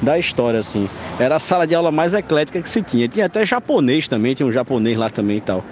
[0.00, 0.88] da história, assim.
[1.18, 3.06] Era a sala de aula mais eclética que se tinha.
[3.06, 5.64] Tinha até japonês também, tinha um japonês lá também e tal.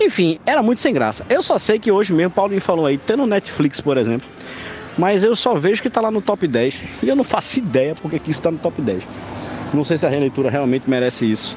[0.00, 1.24] Enfim, era muito sem graça.
[1.28, 4.28] Eu só sei que hoje mesmo, Paulinho falou aí, tem no Netflix, por exemplo.
[4.98, 6.80] Mas eu só vejo que tá lá no top 10.
[7.02, 9.02] E eu não faço ideia porque que isso tá no top 10.
[9.72, 11.56] Não sei se a releitura realmente merece isso.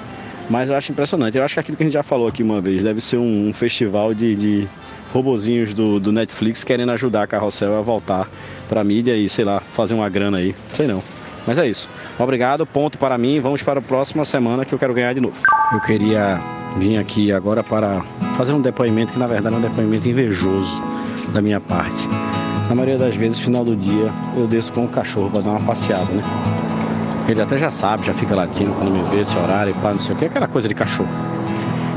[0.49, 1.37] Mas eu acho impressionante.
[1.37, 3.49] Eu acho que aquilo que a gente já falou aqui uma vez, deve ser um,
[3.49, 4.67] um festival de, de
[5.13, 8.27] robozinhos do, do, Netflix querendo ajudar a Carrossel a voltar
[8.67, 10.55] pra mídia e, sei lá, fazer uma grana aí.
[10.73, 11.03] Sei não.
[11.45, 11.87] Mas é isso.
[12.17, 13.39] Obrigado, ponto para mim.
[13.39, 15.35] Vamos para a próxima semana que eu quero ganhar de novo.
[15.71, 16.39] Eu queria
[16.77, 18.01] vir aqui agora para
[18.35, 20.81] fazer um depoimento que na verdade é um depoimento invejoso
[21.33, 22.07] da minha parte.
[22.67, 25.61] Na maioria das vezes, final do dia, eu desço com o cachorro para dar uma
[25.61, 26.23] passeada, né?
[27.29, 30.15] Ele até já sabe, já fica latindo quando me vê esse horário, pá, não sei
[30.15, 31.09] o que, aquela coisa de cachorro.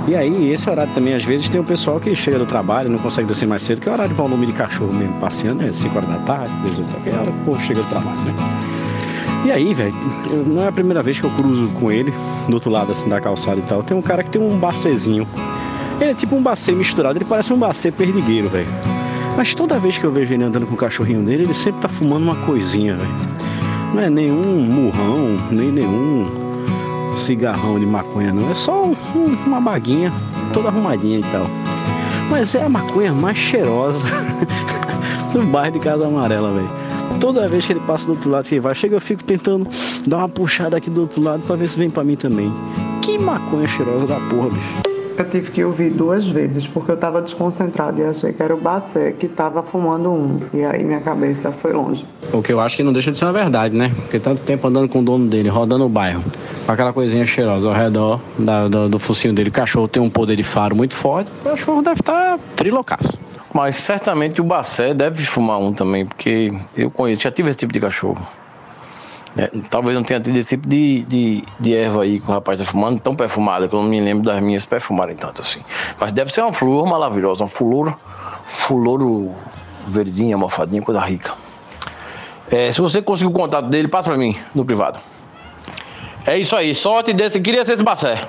[0.06, 2.98] E aí, esse horário também, às vezes, tem o pessoal que chega do trabalho, não
[2.98, 5.72] consegue descer mais cedo, que é o horário de volume de cachorro mesmo, passeando, é
[5.72, 8.34] 5 horas da tarde, 18 horas, que que o chega do trabalho, né?
[9.44, 9.94] E aí, velho,
[10.46, 12.12] não é a primeira vez que eu cruzo com ele,
[12.48, 13.82] do outro lado assim da calçada e tal.
[13.82, 15.26] Tem um cara que tem um bacezinho.
[16.00, 18.68] Ele é tipo um bacê misturado, ele parece um bacê perdigueiro, velho.
[19.36, 21.88] Mas toda vez que eu vejo ele andando com o cachorrinho dele, ele sempre tá
[21.88, 23.51] fumando uma coisinha, velho.
[23.94, 26.26] Não é nenhum murrão, nem nenhum
[27.16, 28.50] cigarrão de maconha, não.
[28.50, 28.94] É só um,
[29.46, 30.12] uma baguinha
[30.54, 31.46] toda arrumadinha e tal.
[32.30, 34.06] Mas é a maconha mais cheirosa
[35.32, 36.70] do bairro de Casa Amarela, velho.
[37.20, 39.68] Toda vez que ele passa do outro lado que vai, chega eu fico tentando
[40.06, 42.52] dar uma puxada aqui do outro lado para ver se vem para mim também.
[43.02, 45.01] Que maconha cheirosa da porra, bicho.
[45.16, 48.58] Eu tive que ouvir duas vezes, porque eu estava desconcentrado e achei que era o
[48.58, 50.40] Bacé que estava fumando um.
[50.54, 52.06] E aí minha cabeça foi longe.
[52.32, 53.92] O que eu acho que não deixa de ser uma verdade, né?
[53.94, 56.24] Porque tanto tempo andando com o dono dele, rodando o bairro,
[56.64, 59.50] com aquela coisinha cheirosa ao redor da, do, do focinho dele.
[59.50, 63.18] O cachorro tem um poder de faro muito forte, o cachorro deve estar tá trilocaço.
[63.52, 67.72] Mas certamente o Bacé deve fumar um também, porque eu conheço, já tive esse tipo
[67.72, 68.26] de cachorro.
[69.36, 72.58] É, talvez não tenha tido esse tipo de, de, de erva aí que o rapaz
[72.58, 75.60] tá fumando, tão perfumada, que eu não me lembro das minhas perfumarem tanto assim.
[75.98, 77.96] Mas deve ser uma flor maravilhosa, um fuloro,
[78.42, 79.34] fuloro
[79.88, 81.32] verdinha, mofadinha, coisa rica.
[82.50, 85.00] É, se você conseguir o contato dele, passa pra mim, no privado.
[86.26, 88.20] É isso aí, sorte desse, queria ser esse Bacé.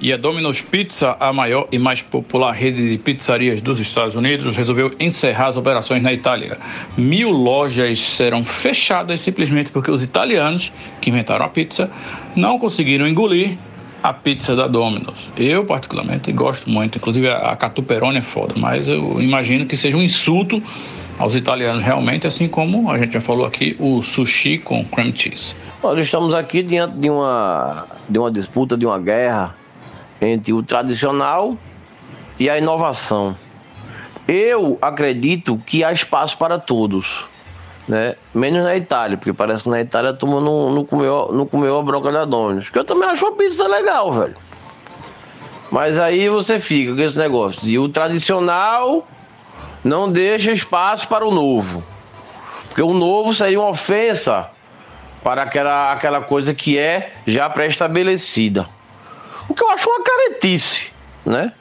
[0.00, 4.56] E a Domino's Pizza, a maior e mais popular rede de pizzarias dos Estados Unidos,
[4.56, 6.56] resolveu encerrar as operações na Itália.
[6.96, 11.90] Mil lojas serão fechadas simplesmente porque os italianos, que inventaram a pizza,
[12.36, 13.58] não conseguiram engolir
[14.00, 15.28] a pizza da Domino's.
[15.36, 16.98] Eu, particularmente, gosto muito.
[16.98, 20.62] Inclusive, a catuperone é foda, mas eu imagino que seja um insulto
[21.18, 25.56] aos italianos realmente, assim como a gente já falou aqui, o sushi com cream cheese.
[25.82, 29.56] Nós estamos aqui diante de uma, de uma disputa, de uma guerra
[30.20, 31.56] entre o tradicional
[32.38, 33.36] e a inovação.
[34.26, 37.26] Eu acredito que há espaço para todos,
[37.88, 38.14] né?
[38.34, 41.78] Menos na Itália, porque parece que na Itália a turma não, não, comeu, não comeu
[41.78, 42.26] a bronca da.
[42.70, 44.34] Que eu também acho uma pizza legal, velho.
[45.70, 47.66] Mas aí você fica com esse negócio.
[47.66, 49.06] E o tradicional
[49.82, 51.82] não deixa espaço para o novo.
[52.68, 54.50] Porque o novo seria uma ofensa
[55.22, 58.68] para aquela, aquela coisa que é já pré-estabelecida.
[59.48, 60.92] O que eu acho uma caretice,
[61.24, 61.52] né?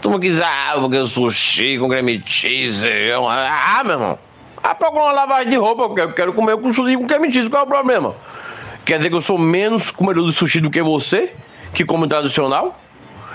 [0.00, 2.84] Tu que diz, ah, porque eu sushi com creme cheese.
[2.84, 3.28] Eu...
[3.28, 4.18] Ah, meu irmão.
[4.62, 7.48] Ah, procura uma lavagem de roupa, eu quero comer com sushi com creme cheese.
[7.48, 8.14] Qual é o problema?
[8.84, 11.32] Quer dizer que eu sou menos comedor de sushi do que você,
[11.72, 12.78] que come tradicional?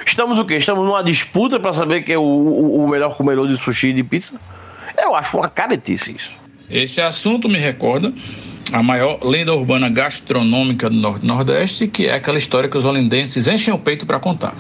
[0.06, 0.58] Estamos o quê?
[0.58, 3.94] Estamos numa disputa para saber quem é o, o, o melhor comedor de sushi e
[3.94, 4.40] de pizza?
[4.98, 6.47] Eu acho uma caretice isso.
[6.70, 8.14] Esse assunto me recorda
[8.72, 13.48] a maior lenda urbana gastronômica do Norte Nordeste, que é aquela história que os olindenses
[13.48, 14.54] enchem o peito para contar.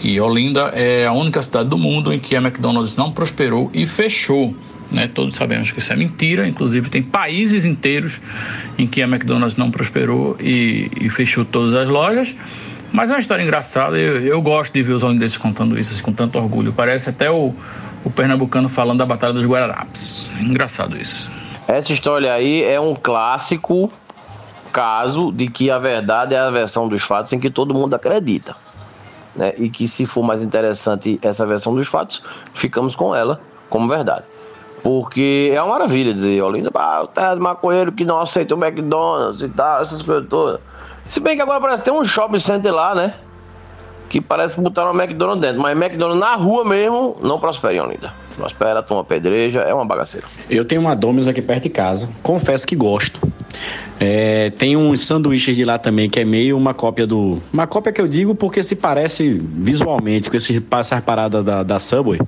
[0.00, 3.86] Que Olinda é a única cidade do mundo em que a McDonald's não prosperou e
[3.86, 4.54] fechou.
[4.90, 5.08] Né?
[5.08, 8.20] Todos sabemos que isso é mentira, inclusive tem países inteiros
[8.76, 12.34] em que a McDonald's não prosperou e, e fechou todas as lojas.
[12.92, 16.02] Mas é uma história engraçada, eu, eu gosto de ver os holandeses contando isso assim,
[16.02, 16.72] com tanto orgulho.
[16.72, 17.54] Parece até o,
[18.04, 20.28] o pernambucano falando da Batalha dos Guararapes.
[20.40, 21.30] Engraçado isso.
[21.66, 23.90] Essa história aí é um clássico
[24.72, 28.56] caso de que a verdade é a versão dos fatos em que todo mundo acredita.
[29.34, 29.54] Né?
[29.56, 32.22] E que se for mais interessante essa versão dos fatos,
[32.52, 34.24] ficamos com ela como verdade.
[34.82, 38.62] Porque é uma maravilha dizer, Olinda, ah, o terra de maconheiro que não aceita o
[38.62, 40.60] McDonald's e tal, essas coisas todas.
[41.06, 43.14] Se bem que agora parece que tem um shopping center lá, né?
[44.12, 45.62] Que parece que botaram o McDonald's dentro.
[45.62, 48.12] Mas McDonald's na rua mesmo não prospera ainda.
[48.36, 50.26] Prospera, toma pedreja, é uma bagaceira.
[50.50, 52.10] Eu tenho uma Domino's aqui perto de casa.
[52.22, 53.18] Confesso que gosto.
[53.98, 57.40] É, tem uns sanduíches de lá também que é meio uma cópia do.
[57.50, 61.78] Uma cópia que eu digo porque se parece visualmente com esse essas paradas da, da
[61.78, 62.20] Subway.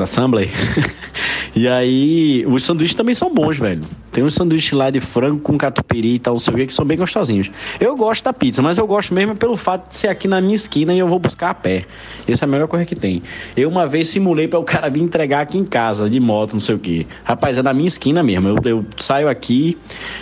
[0.00, 0.48] Da Subway.
[1.54, 3.82] E aí, os sanduíches também são bons, velho.
[4.12, 6.74] Tem uns sanduíches lá de frango com catupiry e tal, não sei o que, que
[6.74, 7.50] são bem gostosinhos.
[7.80, 10.54] Eu gosto da pizza, mas eu gosto mesmo pelo fato de ser aqui na minha
[10.54, 11.84] esquina e eu vou buscar a pé.
[12.26, 13.22] Essa é a melhor coisa que tem.
[13.56, 16.60] Eu uma vez simulei para o cara vir entregar aqui em casa, de moto, não
[16.60, 17.06] sei o que.
[17.24, 18.48] Rapaz, é na minha esquina mesmo.
[18.48, 19.76] Eu, eu, saio aqui,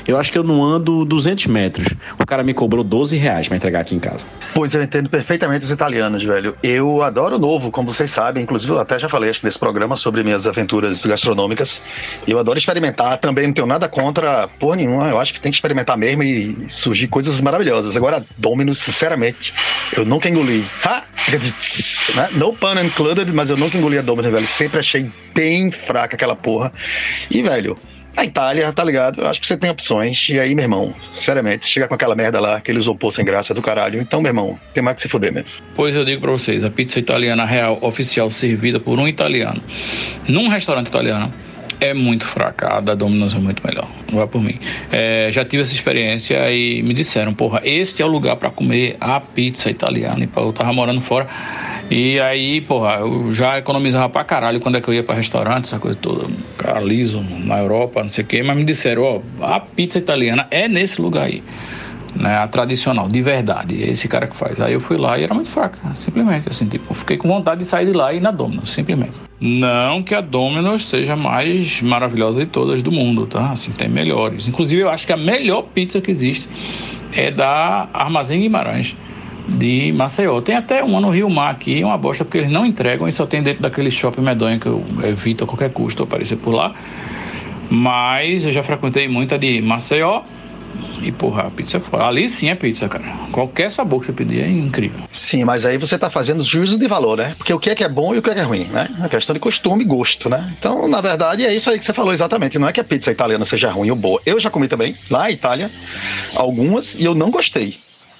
[0.06, 1.88] eu acho que eu não ando 200 metros.
[2.18, 4.26] O cara me cobrou 12 reais pra entregar aqui em casa.
[4.54, 6.54] Pois eu entendo perfeitamente os italianos, velho.
[6.62, 8.42] Eu adoro o novo, como vocês sabem.
[8.42, 11.82] Inclusive, eu até já falei, acho que nesse programa, sobre minhas aventuras gastronômicas.
[12.26, 15.08] Eu adoro experimentar, também não tenho nada contra porra nenhuma.
[15.10, 17.94] Eu acho que tem que experimentar mesmo e surgir coisas maravilhosas.
[17.94, 19.52] Agora, Domino's, sinceramente,
[19.94, 20.64] eu nunca engoli.
[20.82, 21.04] Ha!
[22.16, 22.28] Né?
[22.32, 24.46] No pun included, mas eu nunca engoli a Domino's, velho.
[24.46, 26.72] Sempre achei bem fraca aquela porra.
[27.30, 27.76] E, velho,
[28.18, 29.24] a Itália, tá ligado?
[29.24, 30.28] Acho que você tem opções.
[30.28, 33.62] E aí, meu irmão, sinceramente, chegar com aquela merda lá, aquele isopor sem graça do
[33.62, 34.00] caralho.
[34.00, 35.48] Então, meu irmão, tem mais que se fuder mesmo.
[35.76, 39.62] Pois eu digo pra vocês, a pizza italiana real, oficial, servida por um italiano,
[40.26, 41.32] num restaurante italiano,
[41.80, 42.78] é muito fraca.
[42.78, 43.88] A Domino's é muito melhor.
[44.10, 44.58] Vai por mim.
[44.90, 48.96] É, já tive essa experiência e me disseram, porra, esse é o lugar para comer
[49.00, 50.28] a pizza italiana.
[50.34, 51.28] Eu tava morando fora.
[51.90, 55.64] E aí, porra, eu já economizava pra caralho quando é que eu ia pra restaurante,
[55.64, 58.42] essa coisa toda, cara liso, na Europa, não sei o quê.
[58.42, 61.42] Mas me disseram, ó, a pizza italiana é nesse lugar aí
[62.18, 63.82] né, a tradicional, de verdade.
[63.82, 64.60] É esse cara que faz.
[64.60, 66.48] Aí eu fui lá e era muito fraca, simplesmente.
[66.48, 69.12] Assim, tipo, fiquei com vontade de sair de lá e ir na Domino's, simplesmente.
[69.40, 73.50] Não que a Domino's seja a mais maravilhosa de todas do mundo, tá?
[73.50, 74.48] Assim, tem melhores.
[74.48, 76.48] Inclusive, eu acho que a melhor pizza que existe
[77.12, 78.96] é da Armazém Guimarães
[79.48, 80.40] de Maceió.
[80.40, 83.26] Tem até uma no Rio Mar aqui, uma bosta, porque eles não entregam e só
[83.26, 86.74] tem dentro daquele shopping medonho que eu evito a qualquer custo aparecer por lá.
[87.70, 90.22] Mas eu já frequentei muita de Maceió
[91.00, 92.04] E porra, a pizza é foda.
[92.04, 93.04] Ali sim é pizza, cara.
[93.30, 95.00] Qualquer sabor que você pedir é incrível.
[95.10, 97.34] Sim, mas aí você tá fazendo juízo de valor, né?
[97.38, 98.88] Porque o que é que é bom e o que é que é ruim, né?
[99.00, 100.52] A questão de costume e gosto, né?
[100.58, 102.58] Então, na verdade, é isso aí que você falou exatamente.
[102.58, 104.20] Não é que a pizza italiana seja ruim ou boa.
[104.26, 105.70] Eu já comi também, lá na Itália,
[106.34, 107.78] algumas, e eu não gostei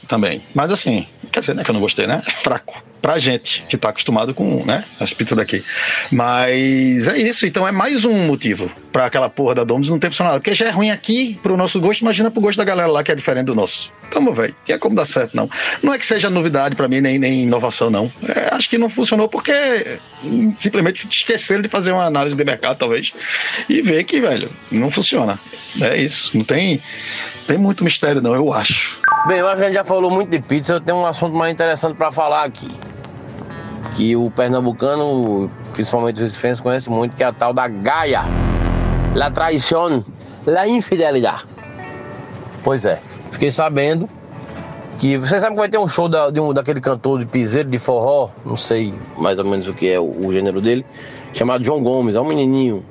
[0.09, 0.43] também.
[0.55, 2.23] Mas assim, quer dizer, né, que eu não gostei, né?
[2.27, 2.83] É fraco.
[3.01, 5.65] Pra gente que tá acostumado com, né, as pizzas daqui.
[6.11, 10.09] Mas é isso, então é mais um motivo para aquela porra da Domino's não ter
[10.09, 10.41] funcionado.
[10.41, 13.13] Porque já é ruim aqui pro nosso gosto, imagina pro gosto da galera lá que
[13.13, 13.93] é diferente do nosso.
[14.11, 15.49] Tamo, velho, tinha como dar certo, não.
[15.83, 18.11] Não é que seja novidade para mim, nem, nem inovação, não.
[18.27, 19.99] É, acho que não funcionou porque
[20.59, 23.13] simplesmente esqueceram de fazer uma análise de mercado, talvez,
[23.69, 25.39] e ver que, velho, não funciona.
[25.81, 26.83] É isso, não tem,
[27.47, 28.99] tem muito mistério, não, eu acho.
[29.27, 31.35] Bem, eu acho que a gente já falou muito de pizza, eu tenho um assunto
[31.35, 32.71] mais interessante para falar aqui.
[33.97, 38.23] Que o pernambucano, principalmente os recifenses, conhece muito, que é a tal da Gaia.
[39.15, 40.05] La traição,
[40.47, 41.45] la infidelidade.
[42.63, 43.01] Pois é,
[43.33, 44.09] fiquei sabendo
[44.99, 47.69] que você sabe que vai ter um show da, de um, daquele cantor de piseiro
[47.69, 50.85] de forró, não sei mais ou menos o que é o, o gênero dele,
[51.33, 52.85] chamado João Gomes, é um menininho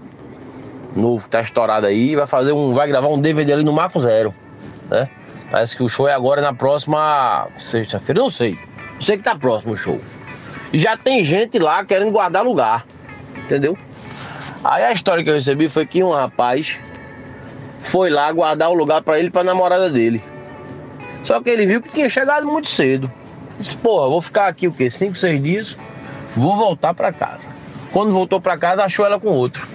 [0.96, 4.34] novo, tá estourado aí, vai fazer um, vai gravar um DVD ali no Marco Zero,
[4.89, 5.10] né?
[5.49, 8.60] Parece que o show é agora na próxima sexta-feira, não sei.
[8.99, 10.01] Sei que tá próximo o show.
[10.73, 12.86] E já tem gente lá querendo guardar lugar,
[13.38, 13.77] entendeu?
[14.63, 16.77] Aí a história que eu recebi foi que um rapaz
[17.81, 20.21] foi lá guardar o lugar para ele pra namorada dele.
[21.23, 23.12] Só que ele viu que tinha chegado muito cedo.
[23.60, 24.89] Disse, porra, vou ficar aqui o quê?
[24.89, 25.77] Cinco, seis dias,
[26.36, 27.49] vou voltar para casa.
[27.91, 29.67] Quando voltou para casa, achou ela com outro.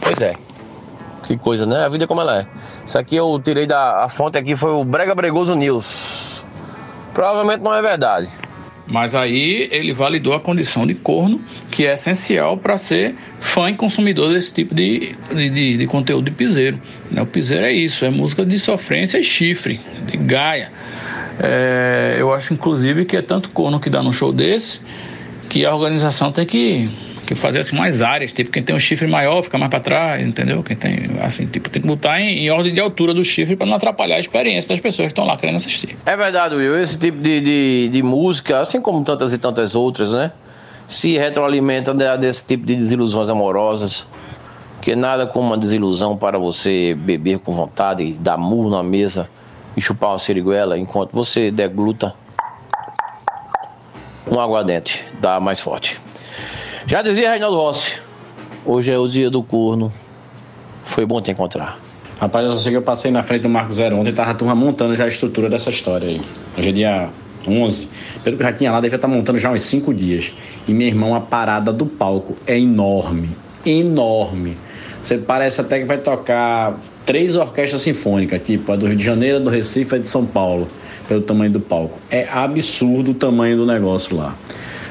[0.00, 0.34] Pois é.
[1.28, 1.84] Que coisa, né?
[1.84, 2.46] A vida é como ela é.
[2.86, 6.42] Isso aqui eu tirei da a fonte aqui foi o Brega Bregoso News.
[7.12, 8.30] Provavelmente não é verdade.
[8.86, 11.38] Mas aí ele validou a condição de corno,
[11.70, 16.30] que é essencial para ser fã e consumidor desse tipo de, de, de, conteúdo de
[16.30, 16.80] piseiro.
[17.10, 17.20] Né?
[17.20, 20.72] O piseiro é isso, é música de sofrência e chifre, de gaia.
[21.38, 24.80] É, eu acho, inclusive, que é tanto corno que dá num show desse,
[25.50, 26.88] que a organização tem que
[27.28, 30.26] que fazer assim mais áreas, tipo quem tem um chifre maior fica mais para trás,
[30.26, 30.62] entendeu?
[30.62, 33.66] Quem tem assim, tipo, tem que botar em, em ordem de altura do chifre para
[33.66, 35.94] não atrapalhar a experiência das pessoas que estão lá querendo assistir.
[36.06, 40.10] É verdade, Will, esse tipo de, de, de música, assim como tantas e tantas outras,
[40.10, 40.32] né?
[40.86, 44.06] Se retroalimenta desse tipo de desilusões amorosas,
[44.80, 49.28] que nada como uma desilusão para você beber com vontade, dar murro na mesa
[49.76, 52.14] e chupar uma seriguela enquanto você degluta
[54.26, 56.00] um aguardente, dá mais forte.
[56.88, 57.96] Já dizia Reinaldo Rossi,
[58.64, 59.92] hoje é o dia do corno.
[60.86, 61.76] Foi bom te encontrar.
[62.18, 64.30] Rapaz, eu só sei que eu passei na frente do Marco Zero ontem e tava
[64.30, 66.22] a turma montando já a estrutura dessa história aí.
[66.56, 67.10] Hoje é dia
[67.46, 67.90] 11.
[68.24, 70.32] Pelo que já tinha lá, devia estar montando já uns 5 dias.
[70.66, 73.28] E meu irmão, a parada do palco é enorme.
[73.66, 74.56] Enorme.
[75.02, 79.36] Você parece até que vai tocar três orquestras sinfônicas, tipo a do Rio de Janeiro,
[79.36, 80.66] a do Recife e a de São Paulo,
[81.06, 81.98] pelo tamanho do palco.
[82.10, 84.34] É absurdo o tamanho do negócio lá.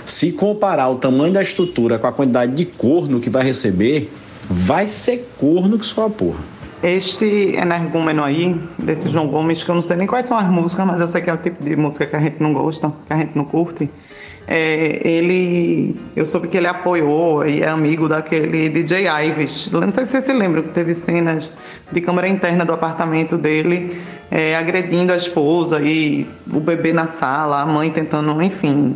[0.07, 4.09] Se comparar o tamanho da estrutura com a quantidade de corno que vai receber,
[4.49, 6.39] vai ser corno que só a porra.
[6.81, 10.87] Este energúmeno aí, desse João Gomes, que eu não sei nem quais são as músicas,
[10.87, 13.13] mas eu sei que é o tipo de música que a gente não gosta, que
[13.13, 13.89] a gente não curte.
[14.47, 19.69] É, ele, eu soube que ele apoiou e é amigo daquele DJ Ives.
[19.73, 21.49] Não sei se você se lembra que teve cenas
[21.91, 27.61] de câmera interna do apartamento dele é, agredindo a esposa e o bebê na sala,
[27.61, 28.95] a mãe tentando, enfim,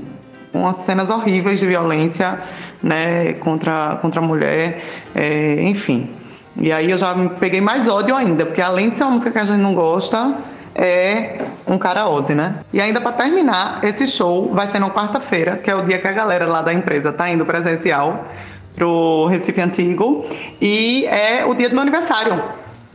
[0.53, 2.39] umas cenas horríveis de violência
[2.81, 4.83] né, contra, contra a mulher,
[5.15, 6.09] é, enfim.
[6.57, 9.39] E aí eu já peguei mais ódio ainda, porque além de ser uma música que
[9.39, 10.35] a gente não gosta,
[10.75, 12.55] é um karaoke, né?
[12.73, 16.07] E ainda para terminar, esse show vai ser na quarta-feira, que é o dia que
[16.07, 18.25] a galera lá da empresa tá indo presencial
[18.75, 20.25] pro Recife Antigo,
[20.61, 22.41] e é o dia do meu aniversário,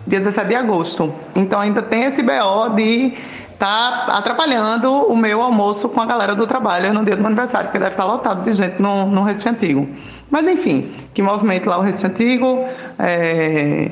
[0.07, 1.15] dia 17 de agosto.
[1.35, 3.15] Então ainda tem esse BO de
[3.59, 7.67] tá atrapalhando o meu almoço com a galera do trabalho no dia do meu aniversário,
[7.67, 9.89] porque deve estar lotado de gente no, no Recife Antigo.
[10.31, 12.65] Mas enfim, que movimento lá o Recife Antigo,
[12.99, 13.91] é...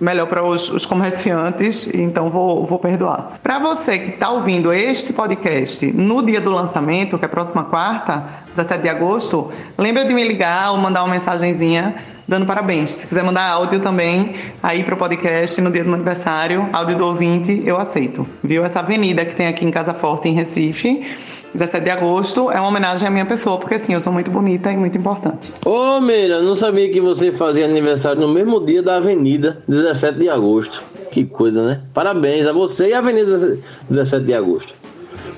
[0.00, 3.38] melhor para os, os, comerciantes, então vou, vou perdoar.
[3.42, 7.64] Para você que está ouvindo este podcast no dia do lançamento, que é a próxima
[7.64, 11.94] quarta, 17 de agosto, lembra de me ligar ou mandar uma mensagenzinha
[12.30, 12.92] dando parabéns.
[12.92, 16.96] Se quiser mandar áudio também aí para o podcast no dia do meu aniversário, áudio
[16.96, 18.24] do ouvinte, eu aceito.
[18.40, 18.64] Viu?
[18.64, 21.04] Essa avenida que tem aqui em Casa Forte, em Recife,
[21.52, 24.70] 17 de agosto, é uma homenagem à minha pessoa, porque sim, eu sou muito bonita
[24.70, 25.52] e muito importante.
[25.66, 30.28] Ô, Meira, não sabia que você fazia aniversário no mesmo dia da avenida, 17 de
[30.28, 30.84] agosto.
[31.10, 31.80] Que coisa, né?
[31.92, 34.72] Parabéns a você e a avenida 17 de agosto.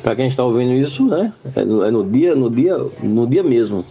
[0.03, 1.33] Para quem está ouvindo isso, né?
[1.57, 3.83] É no, é no dia, no dia, no dia mesmo.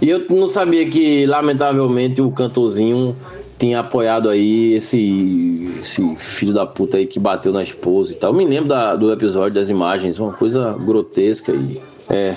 [0.00, 3.16] E eu não sabia que, lamentavelmente, o cantorzinho
[3.58, 8.30] tinha apoiado aí esse, esse filho da puta aí que bateu na esposa e tal.
[8.30, 11.80] Eu me lembro da, do episódio das imagens, uma coisa grotesca e.
[12.08, 12.36] É,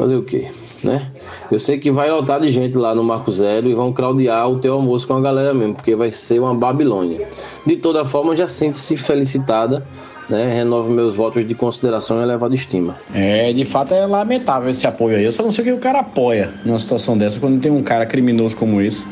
[0.00, 0.48] fazer o quê?
[0.82, 1.10] Né?
[1.52, 4.58] Eu sei que vai lotar de gente lá no Marco Zero e vão claudiar o
[4.58, 7.28] teu almoço com a galera mesmo, porque vai ser uma Babilônia.
[7.66, 9.86] De toda forma, já sente-se felicitada
[10.30, 12.96] né, renovo meus votos de consideração e elevada estima.
[13.12, 15.24] É, de fato é lamentável esse apoio aí.
[15.24, 17.82] Eu só não sei o que o cara apoia numa situação dessa, quando tem um
[17.82, 19.06] cara criminoso como esse.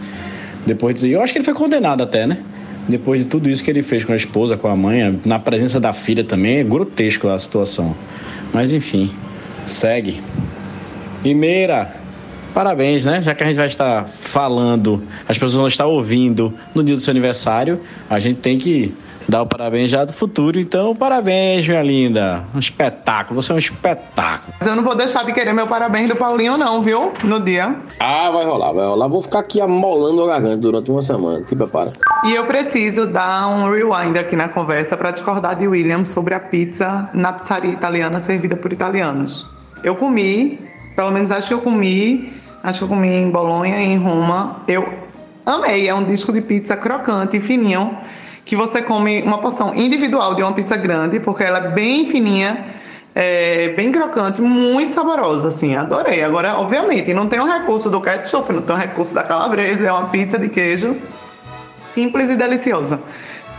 [0.64, 1.10] Depois de.
[1.10, 2.38] Eu acho que ele foi condenado até, né?
[2.88, 5.78] Depois de tudo isso que ele fez com a esposa, com a mãe, na presença
[5.78, 7.94] da filha também, é grotesco a situação.
[8.52, 9.10] Mas enfim,
[9.66, 10.20] segue.
[11.22, 11.94] E Meira,
[12.54, 13.20] parabéns, né?
[13.20, 17.00] Já que a gente vai estar falando, as pessoas vão estar ouvindo no dia do
[17.00, 18.94] seu aniversário, a gente tem que
[19.28, 20.58] dar o parabéns já do futuro.
[20.58, 22.44] Então, parabéns, minha linda.
[22.54, 24.54] Um espetáculo, você é um espetáculo.
[24.58, 27.12] Mas eu não vou deixar de querer meu parabéns do Paulinho, não, viu?
[27.22, 27.76] No dia.
[28.00, 29.08] Ah, vai rolar, vai rolar.
[29.08, 31.42] Vou ficar aqui amolando o garganta durante uma semana.
[31.42, 31.92] Te prepara.
[32.24, 36.40] E eu preciso dar um rewind aqui na conversa para discordar de William sobre a
[36.40, 39.46] pizza na pizzaria italiana servida por italianos.
[39.84, 40.58] Eu comi,
[40.96, 44.62] pelo menos acho que eu comi, acho que eu comi em Bolonha e em Roma.
[44.66, 44.88] Eu
[45.44, 47.96] amei, é um disco de pizza crocante e fininho
[48.48, 52.64] que você come uma porção individual de uma pizza grande, porque ela é bem fininha,
[53.14, 56.24] é, bem crocante, muito saborosa, assim, adorei.
[56.24, 59.92] Agora, obviamente, não tem o recurso do ketchup, não tem o recurso da calabresa, é
[59.92, 60.96] uma pizza de queijo
[61.82, 62.98] simples e deliciosa.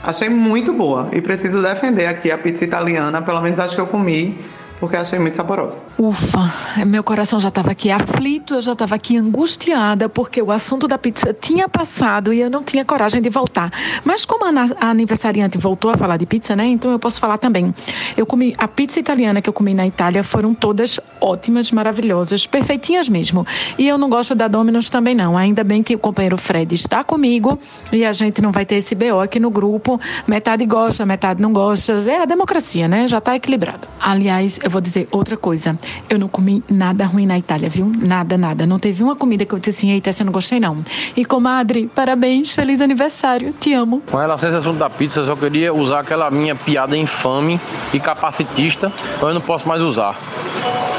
[0.03, 3.87] Achei muito boa e preciso defender aqui a pizza italiana, pelo menos acho que eu
[3.87, 4.39] comi
[4.79, 5.77] porque achei muito saborosa.
[5.97, 6.51] Ufa,
[6.85, 10.97] meu coração já estava aqui aflito, eu já estava aqui angustiada, porque o assunto da
[10.97, 13.71] pizza tinha passado e eu não tinha coragem de voltar.
[14.05, 14.49] Mas como a,
[14.79, 16.65] a aniversariante voltou a falar de pizza, né?
[16.65, 17.73] Então eu posso falar também.
[18.15, 23.09] Eu comi a pizza italiana que eu comi na Itália foram todas ótimas, maravilhosas, perfeitinhas
[23.09, 23.45] mesmo.
[23.77, 25.37] E eu não gosto da Domino's também não.
[25.37, 27.59] Ainda bem que o companheiro Fred está comigo
[27.91, 29.99] e a gente não vai ter esse BO aqui no grupo.
[30.25, 31.93] Metade gosta, metade não gosta.
[32.09, 33.07] É a democracia, né?
[33.07, 33.87] Já está equilibrado.
[33.99, 35.77] Aliás, eu vou dizer outra coisa.
[36.07, 37.91] Eu não comi nada ruim na Itália, viu?
[38.01, 38.67] Nada, nada.
[38.67, 40.77] Não teve uma comida que eu disse assim, eita, essa eu não gostei não.
[41.17, 44.01] E comadre, parabéns, feliz aniversário, te amo.
[44.09, 47.59] Com relação a esse assunto da pizza, eu só queria usar aquela minha piada infame
[47.91, 50.15] e capacitista, mas eu não posso mais usar.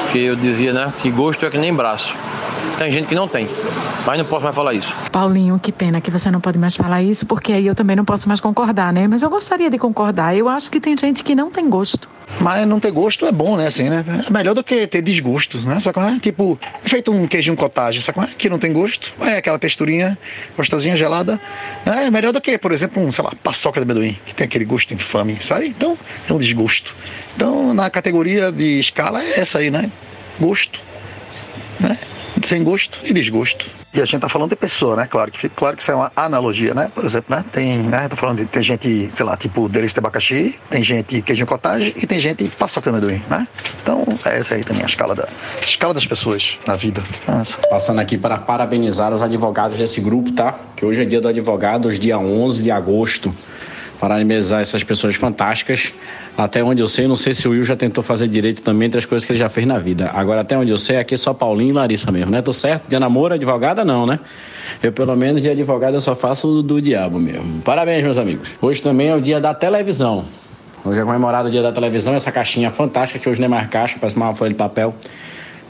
[0.03, 2.13] Porque eu dizia, né, que gosto é que nem braço.
[2.77, 3.47] Tem gente que não tem,
[4.07, 4.93] mas não posso mais falar isso.
[5.13, 8.05] Paulinho, que pena que você não pode mais falar isso, porque aí eu também não
[8.05, 9.07] posso mais concordar, né?
[9.07, 10.35] Mas eu gostaria de concordar.
[10.35, 12.09] Eu acho que tem gente que não tem gosto.
[12.39, 13.67] Mas não ter gosto é bom, né?
[13.67, 14.05] Assim, né?
[14.27, 15.81] É melhor do que ter desgosto, né?
[15.81, 16.19] Sabe é?
[16.19, 18.29] Tipo, feito um queijinho cottage, sabe é?
[18.37, 20.17] Que não tem gosto, é aquela texturinha
[20.57, 21.41] gostosinha, gelada.
[21.85, 24.65] É melhor do que, por exemplo, um, sei lá, paçoca de amendoim, que tem aquele
[24.65, 25.67] gosto infame, sabe?
[25.67, 26.95] Então, é um desgosto.
[27.35, 29.91] Então, na categoria de escala é essa aí, né?
[30.39, 30.81] Gosto,
[31.79, 31.99] né?
[32.45, 33.67] Sem gosto e desgosto.
[33.93, 35.07] E a gente tá falando de pessoa, né?
[35.07, 36.91] Claro que, claro que isso é uma analogia, né?
[36.95, 37.45] Por exemplo, né?
[37.51, 38.09] Tem, né?
[38.09, 41.93] Tô falando de tem gente, sei lá, tipo delícia de abacaxi, tem gente queijinho cottage
[41.97, 43.47] e tem gente paçoca de amendoim, né?
[43.83, 45.29] Então, é essa aí também a escala, da,
[45.61, 47.03] a escala das pessoas na vida.
[47.27, 47.59] Essa.
[47.69, 50.55] Passando aqui para parabenizar os advogados desse grupo, tá?
[50.77, 53.35] Que hoje é dia do advogado, hoje dia 11 de agosto.
[54.01, 55.93] Parabenizar essas pessoas fantásticas.
[56.37, 58.99] Até onde eu sei, não sei se o Will já tentou fazer direito também entre
[58.99, 60.11] as coisas que ele já fez na vida.
[60.15, 62.41] Agora, até onde eu sei, aqui é só Paulinho e Larissa mesmo, né?
[62.41, 62.89] Tô certo?
[62.89, 64.19] De namoro, advogada, não, né?
[64.83, 67.61] Eu, pelo menos, de advogada, eu só faço do, do diabo mesmo.
[67.61, 68.49] Parabéns, meus amigos.
[68.63, 70.25] Hoje também é o dia da televisão.
[70.83, 73.69] Hoje é comemorado o dia da televisão, essa caixinha fantástica que hoje não é mais
[73.69, 74.95] caixa, parece uma folha de papel,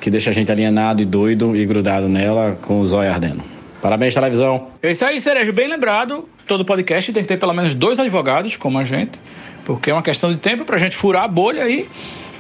[0.01, 3.60] que deixa a gente alienado e doido e grudado nela com os olhos ardendo.
[3.81, 4.69] Parabéns, televisão.
[4.83, 5.53] É isso aí, Cerejo.
[5.53, 6.29] Bem lembrado.
[6.47, 9.19] Todo podcast tem que ter pelo menos dois advogados, como a gente,
[9.65, 11.89] porque é uma questão de tempo para a gente furar a bolha aí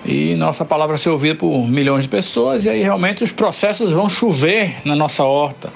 [0.05, 2.64] e nossa palavra ser ouvida por milhões de pessoas.
[2.64, 5.70] E aí realmente os processos vão chover na nossa horta.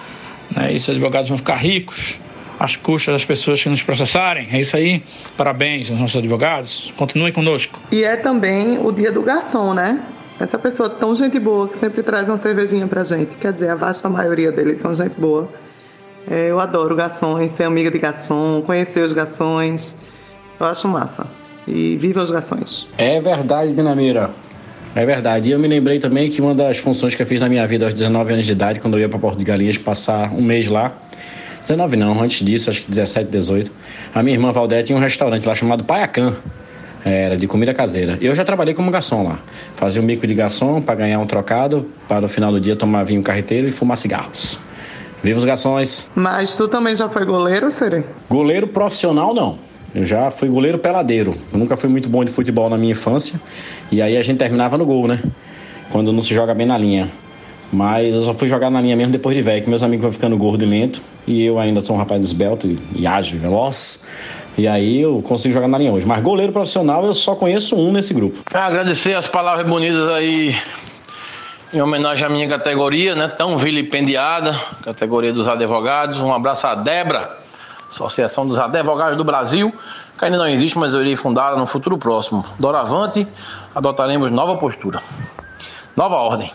[0.55, 0.73] Né?
[0.73, 2.21] E os advogados vão ficar ricos
[2.59, 4.49] às custas das pessoas que nos processarem.
[4.53, 5.03] É isso aí.
[5.37, 6.93] Parabéns aos nossos advogados.
[6.97, 7.79] Continuem conosco.
[7.91, 10.03] E é também o dia do garçom, né?
[10.39, 13.37] Essa pessoa tão gente boa que sempre traz uma cervejinha pra gente.
[13.37, 15.49] Quer dizer, a vasta maioria deles são gente boa.
[16.29, 19.97] É, eu adoro garçons, ser amiga de garçom, conhecer os garçons.
[20.59, 21.27] Eu acho massa.
[21.67, 22.89] E viva os garçons.
[22.99, 24.31] É verdade, Dinamira.
[24.95, 25.49] É verdade.
[25.49, 27.85] E eu me lembrei também que uma das funções que eu fiz na minha vida
[27.85, 30.69] aos 19 anos de idade, quando eu ia para Porto de Galinhas passar um mês
[30.69, 30.93] lá,
[31.61, 33.73] 19 não, antes disso, acho que 17, 18,
[34.15, 36.35] a minha irmã Valdete tinha um restaurante lá chamado Paiacan.
[37.05, 38.17] Era de comida caseira.
[38.21, 39.39] Eu já trabalhei como garçom lá.
[39.75, 43.05] Fazia um bico de garçom para ganhar um trocado, para no final do dia tomar
[43.05, 44.59] vinho carreteiro e fumar cigarros.
[45.23, 46.11] Viva os garçons!
[46.15, 48.05] Mas tu também já foi goleiro, Sere?
[48.29, 49.59] Goleiro profissional, não.
[49.95, 51.37] Eu já fui goleiro peladeiro.
[51.53, 53.41] Eu nunca fui muito bom de futebol na minha infância.
[53.93, 55.23] E aí a gente terminava no gol, né?
[55.91, 57.11] Quando não se joga bem na linha.
[57.75, 60.13] Mas eu só fui jogar na linha mesmo depois de velho, que meus amigos vão
[60.13, 61.03] ficando gordo e lento.
[61.27, 64.05] E eu ainda sou um rapaz esbelto e, e ágil, veloz.
[64.57, 66.07] E aí eu consigo jogar na linha hoje.
[66.07, 68.39] Mas goleiro profissional eu só conheço um nesse grupo.
[68.55, 70.55] Agradecer as palavras bonitas aí
[71.73, 73.27] em homenagem à minha categoria, né?
[73.27, 74.55] Tão vilipendiada,
[74.85, 76.19] categoria dos advogados.
[76.19, 77.39] Um abraço à Debra,
[77.91, 79.75] Associação dos Advogados do Brasil,
[80.17, 82.45] que ainda não existe, mas eu irei fundá-la no futuro próximo.
[82.61, 83.27] Doravante,
[83.75, 85.03] adotaremos nova postura,
[85.97, 86.53] nova ordem.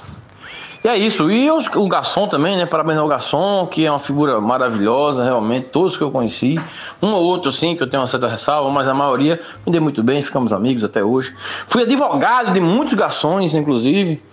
[0.84, 1.30] E é isso.
[1.30, 2.66] E os, o garçom também, né?
[2.66, 6.60] Parabéns ao garçom, que é uma figura maravilhosa, realmente, todos que eu conheci.
[7.02, 9.82] Um ou outro, sim, que eu tenho uma certa ressalva, mas a maioria me deu
[9.82, 11.36] muito bem, ficamos amigos até hoje.
[11.68, 14.24] Fui advogado de muitos garçons, inclusive.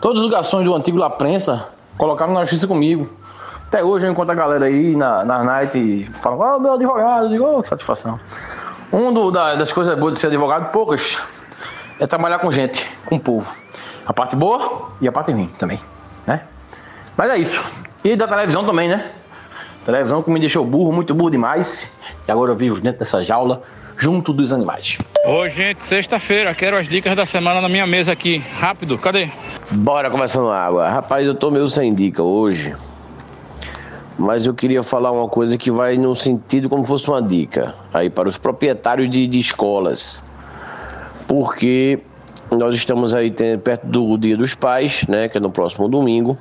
[0.00, 1.68] Todos os garçons do antigo La Prensa
[1.98, 3.10] colocaram na justiça comigo.
[3.66, 7.26] Até hoje eu encontro a galera aí na, na night e falam, oh, meu advogado,
[7.26, 8.18] eu digo, oh, que satisfação.
[8.92, 11.18] Um da, das coisas boas de ser advogado, poucas,
[11.98, 13.59] é trabalhar com gente, com o povo.
[14.10, 15.78] A parte boa e a parte ruim também,
[16.26, 16.42] né?
[17.16, 17.64] Mas é isso.
[18.02, 19.12] E da televisão também, né?
[19.86, 21.94] Televisão que me deixou burro, muito burro demais.
[22.26, 23.62] E agora eu vivo dentro dessa jaula,
[23.96, 24.98] junto dos animais.
[25.24, 28.38] Ô, gente, sexta-feira, quero as dicas da semana na minha mesa aqui.
[28.58, 29.30] Rápido, cadê?
[29.70, 30.88] Bora conversando água.
[30.88, 32.74] Rapaz, eu tô meio sem dica hoje.
[34.18, 38.10] Mas eu queria falar uma coisa que vai no sentido como fosse uma dica aí
[38.10, 40.20] para os proprietários de, de escolas.
[41.28, 42.00] Porque
[42.50, 43.32] nós estamos aí
[43.62, 46.36] perto do Dia dos Pais, né, que é no próximo domingo.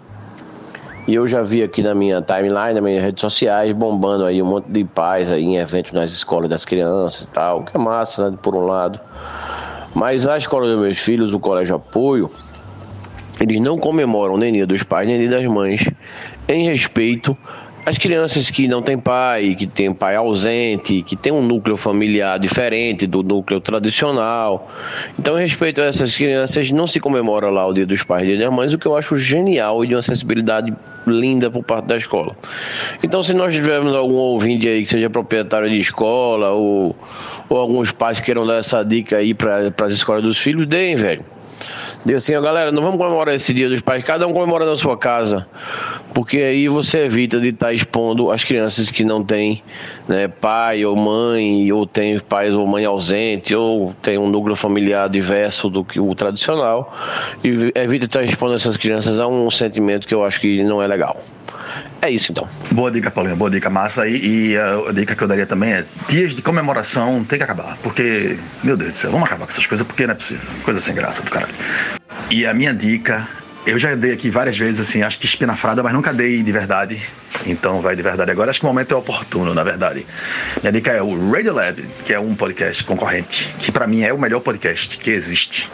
[1.07, 4.45] E eu já vi aqui na minha timeline, nas minhas redes sociais, bombando aí um
[4.45, 8.30] monte de pais aí em eventos nas escolas das crianças e tal, que é massa,
[8.30, 8.99] né, por um lado.
[9.93, 12.30] Mas a escola dos meus filhos, o Colégio Apoio,
[13.39, 15.89] eles não comemoram nem Dia dos Pais, nem Dia das Mães,
[16.47, 17.36] em respeito
[17.86, 22.38] as crianças que não têm pai, que têm pai ausente, que têm um núcleo familiar
[22.38, 24.69] diferente do núcleo tradicional.
[25.17, 28.45] Então, respeito a essas crianças, não se comemora lá o Dia dos Pais e Dia
[28.45, 30.73] das Mães, o que eu acho genial e de uma sensibilidade
[31.07, 32.36] linda por parte da escola.
[33.01, 36.95] Então, se nós tivermos algum ouvinte aí que seja proprietário de escola ou,
[37.49, 41.25] ou alguns pais queiram dar essa dica aí para as escolas dos filhos, deem, velho.
[42.06, 44.76] Dê assim, ó, galera, não vamos comemorar esse dia dos pais, cada um comemora na
[44.76, 45.47] sua casa
[46.14, 49.64] porque aí você evita de estar tá expondo as crianças que não têm
[50.08, 55.10] né, pai ou mãe, ou tem pai ou mãe ausente, ou tem um núcleo familiar
[55.10, 56.93] diverso do que o tradicional,
[57.43, 60.82] e evita estar tá expondo essas crianças a um sentimento que eu acho que não
[60.82, 61.18] é legal.
[62.01, 62.47] É isso então.
[62.72, 63.36] Boa dica, Paulinho.
[63.36, 64.07] Boa dica, massa.
[64.07, 67.78] E, e a dica que eu daria também é: dias de comemoração tem que acabar.
[67.84, 70.47] Porque, meu Deus do céu, vamos acabar com essas coisas porque não é possível.
[70.63, 71.53] Coisa sem graça do caralho.
[72.30, 73.28] E a minha dica
[73.65, 77.01] eu já dei aqui várias vezes, assim, acho que espinafrada, mas nunca dei de verdade.
[77.45, 78.49] Então vai de verdade agora.
[78.49, 80.07] Acho que o momento é oportuno, na verdade.
[80.61, 84.17] Minha dica é o Radiolab, que é um podcast concorrente, que para mim é o
[84.17, 85.70] melhor podcast que existe.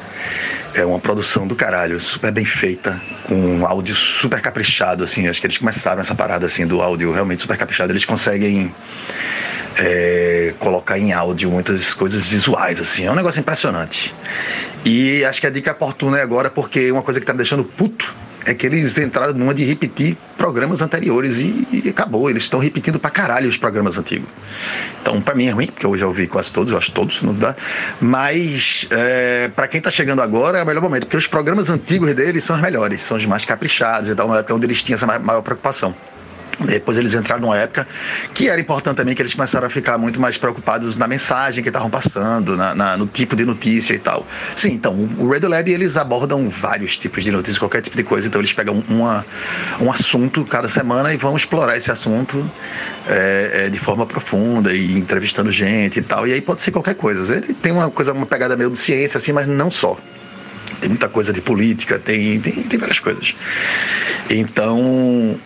[0.76, 5.26] É uma produção do caralho, super bem feita, com um áudio super caprichado, assim.
[5.26, 7.94] Acho que eles começaram essa parada, assim, do áudio realmente super caprichado.
[7.94, 8.76] Eles conseguem
[9.78, 13.06] é, colocar em áudio muitas coisas visuais, assim.
[13.06, 14.14] É um negócio impressionante.
[14.84, 17.64] E acho que a dica oportuna é agora, porque uma coisa que tá me deixando
[17.64, 18.14] puto
[18.46, 22.30] é que eles entraram numa de repetir programas anteriores e, e acabou.
[22.30, 24.28] Eles estão repetindo pra caralho os programas antigos.
[25.02, 27.34] Então, pra mim é ruim, porque eu já ouvi quase todos, eu acho todos, não
[27.34, 27.56] dá.
[28.00, 32.14] Mas, é, pra quem tá chegando agora, é o melhor momento, porque os programas antigos
[32.14, 35.06] deles são os melhores, são os mais caprichados tal, uma época onde eles tinham essa
[35.06, 35.96] maior preocupação.
[36.60, 37.88] Depois eles entraram numa época
[38.34, 41.70] que era importante também que eles começaram a ficar muito mais preocupados na mensagem que
[41.70, 44.26] estavam passando, na, na, no tipo de notícia e tal.
[44.56, 48.28] Sim, então, o Radio Lab eles abordam vários tipos de notícias, qualquer tipo de coisa.
[48.28, 49.26] Então eles pegam uma,
[49.82, 52.50] um assunto cada semana e vão explorar esse assunto
[53.08, 56.28] é, é, de forma profunda e entrevistando gente e tal.
[56.28, 57.36] E aí pode ser qualquer coisa.
[57.36, 59.98] Ele tem uma coisa, uma pegada meio de ciência, assim, mas não só.
[60.80, 63.36] Tem muita coisa de política, tem, tem, tem várias coisas.
[64.30, 65.38] Então,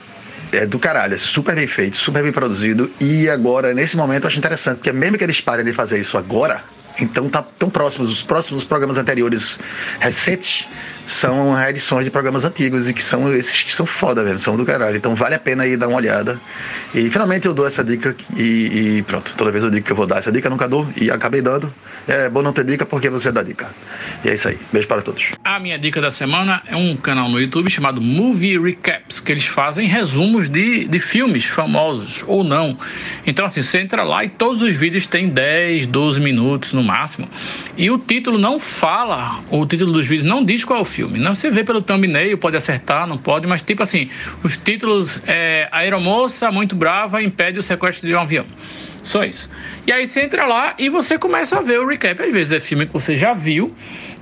[0.51, 2.91] é do caralho, é super bem feito, super bem produzido.
[2.99, 6.17] E agora, nesse momento, eu acho interessante, porque mesmo que eles parem de fazer isso
[6.17, 6.63] agora,
[6.99, 9.59] então tá tão próximos, os próximos programas anteriores
[9.99, 10.65] recentes
[11.09, 14.63] são reedições de programas antigos e que são esses que são foda mesmo, são do
[14.63, 14.95] caralho.
[14.95, 16.39] Então vale a pena ir dar uma olhada.
[16.93, 19.33] E finalmente eu dou essa dica e, e pronto.
[19.35, 21.73] Toda vez eu digo que eu vou dar essa dica, nunca dou e acabei dando.
[22.07, 23.69] É bom não ter dica porque você dá dica.
[24.23, 24.57] E é isso aí.
[24.71, 25.31] Beijo para todos.
[25.43, 29.45] A minha dica da semana é um canal no YouTube chamado Movie Recaps, que eles
[29.45, 32.77] fazem resumos de, de filmes famosos ou não.
[33.25, 37.27] Então, assim, você entra lá e todos os vídeos têm 10, 12 minutos no máximo.
[37.77, 40.98] E o título não fala, o título dos vídeos não diz qual é o filme.
[41.07, 44.09] Não você vê pelo thumbnail, pode acertar, não pode, mas tipo assim,
[44.43, 48.45] os títulos é Aeromoça muito brava impede o sequestro de um avião.
[49.03, 49.49] Só isso.
[49.87, 52.21] E aí você entra lá e você começa a ver o recap.
[52.21, 53.73] Às vezes é filme que você já viu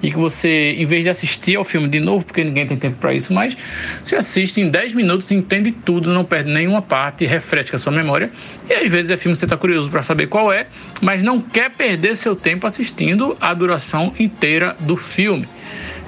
[0.01, 2.97] e que você, em vez de assistir ao filme de novo, porque ninguém tem tempo
[2.97, 3.57] para isso, mas
[4.03, 8.31] você assiste em 10 minutos, entende tudo, não perde nenhuma parte, refresca a sua memória.
[8.69, 10.67] E às vezes é filme que você está curioso para saber qual é,
[11.01, 15.47] mas não quer perder seu tempo assistindo a duração inteira do filme.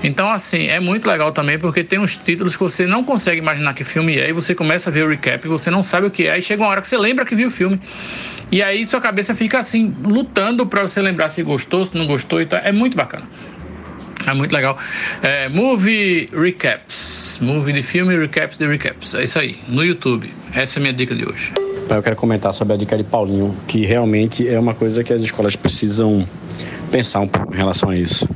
[0.04, 3.74] Então, assim, é muito legal também porque tem uns títulos que você não consegue imaginar
[3.74, 6.12] que filme é, e você começa a ver o recap e você não sabe o
[6.12, 7.80] que é, e chega uma hora que você lembra que viu o filme.
[8.52, 12.42] E aí sua cabeça fica assim, lutando para você lembrar se gostou, se não gostou
[12.42, 12.60] e tal.
[12.60, 13.24] É muito bacana.
[14.26, 14.78] É muito legal.
[15.22, 17.40] É, movie Recaps.
[17.42, 19.16] Movie de filme Recaps de Recaps.
[19.16, 20.32] É isso aí, no YouTube.
[20.54, 21.54] Essa é a minha dica de hoje.
[21.90, 25.22] Eu quero comentar sobre a dica de Paulinho, que realmente é uma coisa que as
[25.22, 26.28] escolas precisam
[26.92, 28.28] pensar um pouco em relação a isso.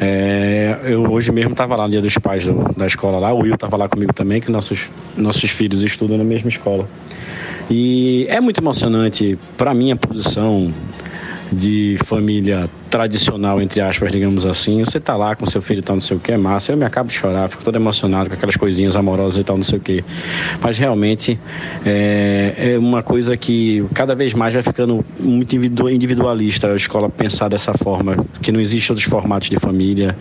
[0.00, 3.40] É, eu hoje mesmo estava lá no dia dos pais do, da escola lá, o
[3.40, 6.88] Will estava lá comigo também, que nossos, nossos filhos estudam na mesma escola.
[7.68, 10.72] E é muito emocionante para minha posição
[11.52, 14.84] de família tradicional, entre aspas, digamos assim.
[14.84, 16.72] Você tá lá com seu filho e tal, não sei o que, é massa.
[16.72, 19.62] Eu me acabo de chorar, fico todo emocionado com aquelas coisinhas amorosas e tal, não
[19.62, 20.04] sei o que.
[20.60, 21.38] Mas realmente
[21.84, 25.56] é, é, uma coisa que cada vez mais vai ficando muito
[25.88, 30.16] individualista a escola pensar dessa forma, que não existe outros formatos de família,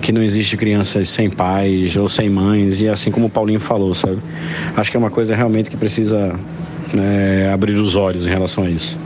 [0.00, 3.94] que não existe crianças sem pais ou sem mães, e assim como o Paulinho falou,
[3.94, 4.18] sabe?
[4.76, 6.34] Acho que é uma coisa realmente que precisa
[6.98, 8.98] é, abrir os olhos em relação a isso.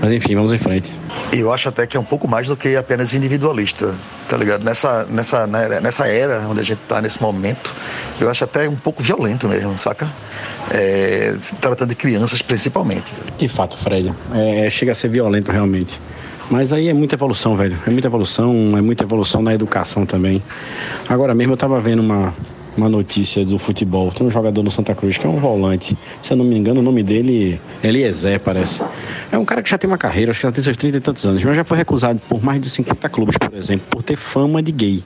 [0.00, 0.92] Mas enfim, vamos em frente.
[1.32, 3.94] Eu acho até que é um pouco mais do que apenas individualista,
[4.28, 4.64] tá ligado?
[4.64, 7.74] Nessa, nessa, né, nessa era onde a gente tá nesse momento,
[8.20, 10.10] eu acho até um pouco violento mesmo, saca?
[10.70, 13.12] É, se tratando de crianças principalmente.
[13.36, 14.12] De fato, Fred.
[14.32, 16.00] É, chega a ser violento realmente.
[16.50, 17.76] Mas aí é muita evolução, velho.
[17.86, 20.42] É muita evolução, é muita evolução na educação também.
[21.08, 22.34] Agora mesmo eu tava vendo uma,
[22.78, 24.10] uma notícia do futebol.
[24.10, 25.98] Tem um jogador no Santa Cruz que é um volante.
[26.22, 28.80] Se eu não me engano, o nome dele é Eliezer, parece.
[29.30, 31.00] É um cara que já tem uma carreira, acho que já tem seus 30 e
[31.00, 34.16] tantos anos, mas já foi recusado por mais de 50 clubes, por exemplo, por ter
[34.16, 35.04] fama de gay.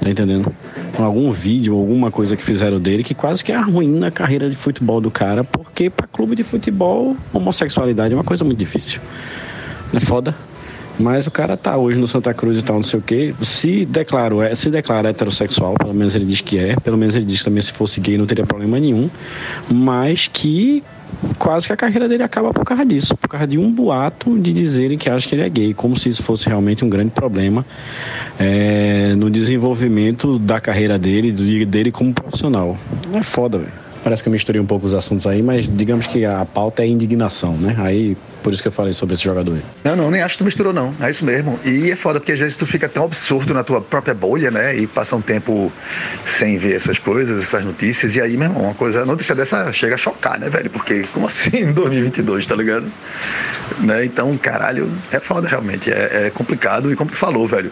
[0.00, 0.54] Tá entendendo?
[0.96, 4.54] Com algum vídeo, alguma coisa que fizeram dele que quase que arruina a carreira de
[4.54, 9.00] futebol do cara, porque para clube de futebol, homossexualidade é uma coisa muito difícil.
[9.92, 10.34] É foda?
[10.98, 13.34] Mas o cara tá hoje no Santa Cruz e tal, não sei o quê.
[13.42, 16.76] Se declarou, é, se declara heterossexual, pelo menos ele diz que é.
[16.76, 19.08] Pelo menos ele diz também se fosse gay não teria problema nenhum.
[19.70, 20.82] Mas que
[21.38, 24.52] quase que a carreira dele acaba por causa disso, por causa de um boato de
[24.52, 27.64] dizerem que acha que ele é gay, como se isso fosse realmente um grande problema
[28.38, 31.32] é, no desenvolvimento da carreira dele,
[31.64, 32.76] dele como profissional.
[33.14, 33.87] É foda, velho.
[34.08, 36.86] Parece que eu misturei um pouco os assuntos aí, mas digamos que a pauta é
[36.86, 37.76] indignação, né?
[37.76, 39.60] Aí, por isso que eu falei sobre esse jogador.
[39.84, 40.94] Não, não, nem acho que tu misturou, não.
[40.98, 41.60] É isso mesmo.
[41.62, 44.74] E é foda, porque às vezes tu fica tão absurdo na tua própria bolha, né?
[44.74, 45.70] E passa um tempo
[46.24, 48.16] sem ver essas coisas, essas notícias.
[48.16, 50.70] E aí, meu irmão, uma coisa, notícia dessa chega a chocar, né, velho?
[50.70, 52.90] Porque como assim em 2022, tá ligado?
[53.80, 54.06] Né?
[54.06, 55.92] Então, caralho, é foda realmente.
[55.92, 56.90] É, é complicado.
[56.90, 57.70] E como tu falou, velho,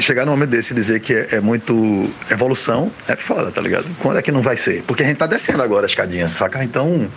[0.00, 3.86] chegar num momento desse e dizer que é, é, muito evolução, é foda, tá ligado?
[3.98, 4.82] Quando é que não vai ser?
[4.82, 6.62] Porque a gente tá descendo agora a escadinha, saca?
[6.62, 7.08] Então,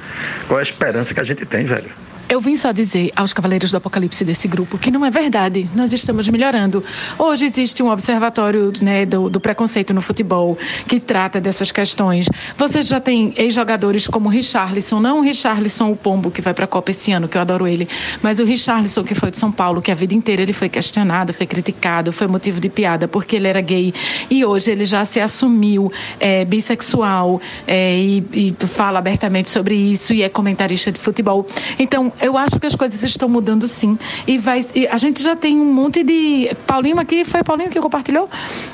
[0.47, 1.89] qual é a esperança que a gente tem, velho?
[2.27, 5.69] Eu vim só dizer aos Cavaleiros do Apocalipse desse grupo que não é verdade.
[5.75, 6.83] Nós estamos melhorando.
[7.19, 10.57] Hoje existe um observatório né, do, do, preconceito no futebol
[10.87, 12.27] que trata dessas questões.
[12.57, 16.67] Você já tem ex-jogadores como Richarlison, não o Richarlison o Pombo, que vai para a
[16.67, 17.87] Copa esse ano, que eu adoro ele,
[18.23, 21.31] mas o Richarlison, que foi de São Paulo, que a vida inteira ele foi questionado,
[21.31, 23.93] foi criticado, foi motivo de piada porque ele era gay.
[24.31, 30.11] E hoje ele já se assumiu é, bissexual é, e, e fala abertamente sobre isso
[30.11, 31.45] e é comentarista de futebol.
[31.77, 33.97] Então, eu acho que as coisas estão mudando sim.
[34.27, 36.51] E vai, e a gente já tem um monte de.
[36.65, 38.29] Paulinho aqui, foi Paulinho que compartilhou?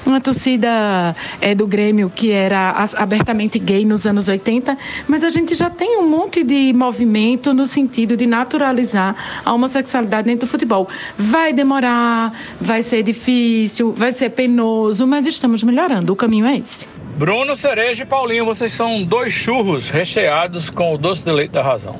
[0.06, 4.78] Uma torcida é, do Grêmio que era abertamente gay nos anos 80,
[5.08, 9.16] mas a gente já tem um monte de movimento no sentido de naturalizar
[9.46, 10.88] a homossexualidade dentro do futebol.
[11.18, 16.14] Vai demorar, vai ser difícil, vai ser penoso, mas estamos melhorando.
[16.14, 16.88] O caminho é esse.
[17.18, 21.62] Bruno Cereja e Paulinho, vocês são dois churros recheados com o doce de leite da
[21.62, 22.00] razão.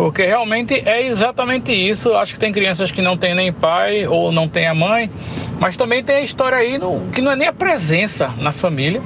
[0.00, 2.14] Porque realmente é exatamente isso.
[2.14, 5.10] Acho que tem crianças que não têm nem pai ou não têm a mãe,
[5.60, 9.02] mas também tem a história aí no, que não é nem a presença na família,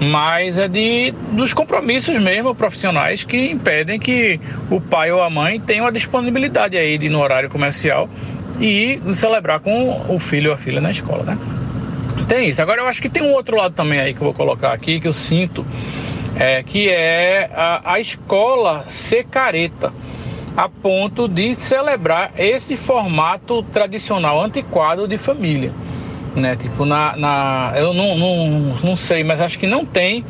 [0.00, 4.38] mas é de dos compromissos mesmo profissionais que impedem que
[4.70, 8.08] o pai ou a mãe tenham a disponibilidade aí de no horário comercial
[8.60, 11.38] e celebrar com o filho ou a filha na escola, né?
[12.28, 12.62] Tem isso.
[12.62, 15.00] Agora eu acho que tem um outro lado também aí que eu vou colocar aqui
[15.00, 15.66] que eu sinto
[16.38, 19.92] é, que é a, a escola ser careta
[20.58, 25.72] a ponto de celebrar esse formato tradicional antiquado de família.
[26.34, 26.56] Né?
[26.56, 30.24] Tipo, na, na eu não, não, não sei, mas acho que não tem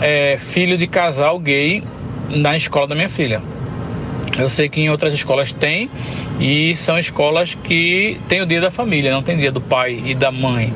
[0.00, 1.82] é, filho de casal gay
[2.30, 3.42] na escola da minha filha.
[4.38, 5.90] Eu sei que em outras escolas tem
[6.40, 10.14] e são escolas que tem o dia da família, não tem dia do pai e
[10.14, 10.72] da mãe,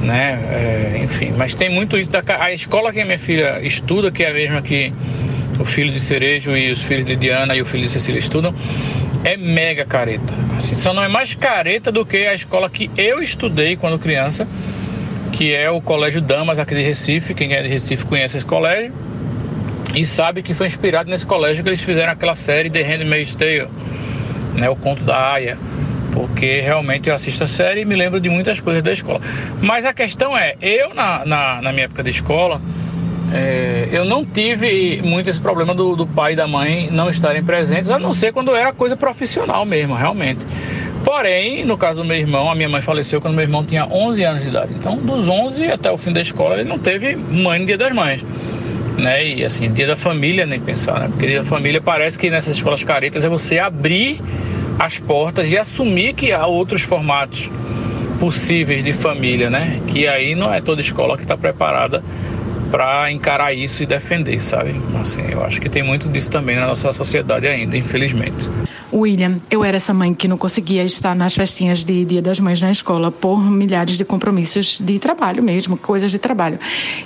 [0.00, 0.40] né?
[0.50, 2.10] É, enfim, mas tem muito isso.
[2.10, 4.92] Da, a escola que a minha filha estuda, que é a mesma que
[5.60, 8.54] o filho de Cerejo e os filhos de Diana e o filho de Cecília estudam,
[9.22, 10.32] é mega careta.
[10.56, 14.48] Assim, só não é mais careta do que a escola que eu estudei quando criança,
[15.32, 17.34] que é o Colégio Damas aqui de Recife.
[17.34, 18.92] Quem é de Recife conhece esse colégio
[19.94, 23.68] e sabe que foi inspirado nesse colégio que eles fizeram aquela série The Handmaid's Tale,
[24.54, 25.58] né, o conto da Aya,
[26.12, 29.20] porque realmente eu assisto a série e me lembro de muitas coisas da escola.
[29.60, 32.60] Mas a questão é, eu na, na, na minha época de escola,
[33.32, 37.42] é, eu não tive muito esse problema do, do pai e da mãe não estarem
[37.42, 40.46] presentes, a não ser quando era coisa profissional mesmo, realmente.
[41.04, 44.24] Porém, no caso do meu irmão, a minha mãe faleceu quando meu irmão tinha 11
[44.24, 44.74] anos de idade.
[44.78, 47.92] Então, dos 11 até o fim da escola, ele não teve mãe no dia das
[47.92, 48.22] mães
[49.00, 49.26] né?
[49.26, 51.08] E assim, dia da família nem pensar, né?
[51.08, 54.20] Porque dia da família parece que nessas escolas caretas é você abrir
[54.78, 57.50] as portas e assumir que há outros formatos
[58.20, 59.80] possíveis de família, né?
[59.88, 62.02] Que aí não é toda escola que está preparada
[62.70, 64.74] para encarar isso e defender, sabe?
[65.00, 68.48] Assim, eu acho que tem muito disso também na nossa sociedade ainda, infelizmente.
[68.92, 72.60] William, eu era essa mãe que não conseguia estar nas festinhas de Dia das Mães
[72.60, 76.58] na escola por milhares de compromissos de trabalho mesmo, coisas de trabalho.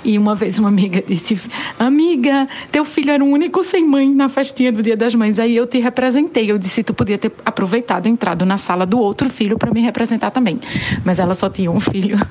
[0.03, 1.39] E uma vez uma amiga disse:
[1.77, 5.37] Amiga, teu filho era o único sem mãe na festinha do Dia das Mães.
[5.37, 6.49] Aí eu te representei.
[6.49, 10.31] Eu disse: Tu podia ter aproveitado, entrado na sala do outro filho para me representar
[10.31, 10.59] também.
[11.03, 12.17] Mas ela só tinha um filho.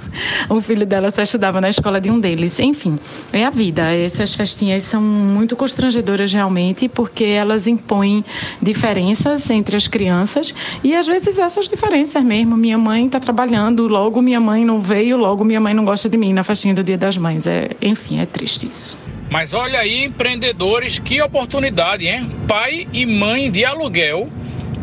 [0.49, 2.61] O filho dela só estudava na escola de um deles.
[2.61, 2.99] Enfim,
[3.33, 3.95] é a vida.
[3.95, 8.25] Essas festinhas são muito constrangedoras realmente, porque elas impõem
[8.61, 12.57] diferenças entre as crianças e às vezes essas diferenças mesmo.
[12.57, 16.17] Minha mãe está trabalhando, logo minha mãe não veio, logo minha mãe não gosta de
[16.17, 17.47] mim na festinha do Dia das Mães.
[17.47, 18.97] É, enfim, é triste isso.
[19.31, 22.31] Mas olha aí, empreendedores, que oportunidade, hein?
[22.47, 24.29] Pai e mãe de aluguel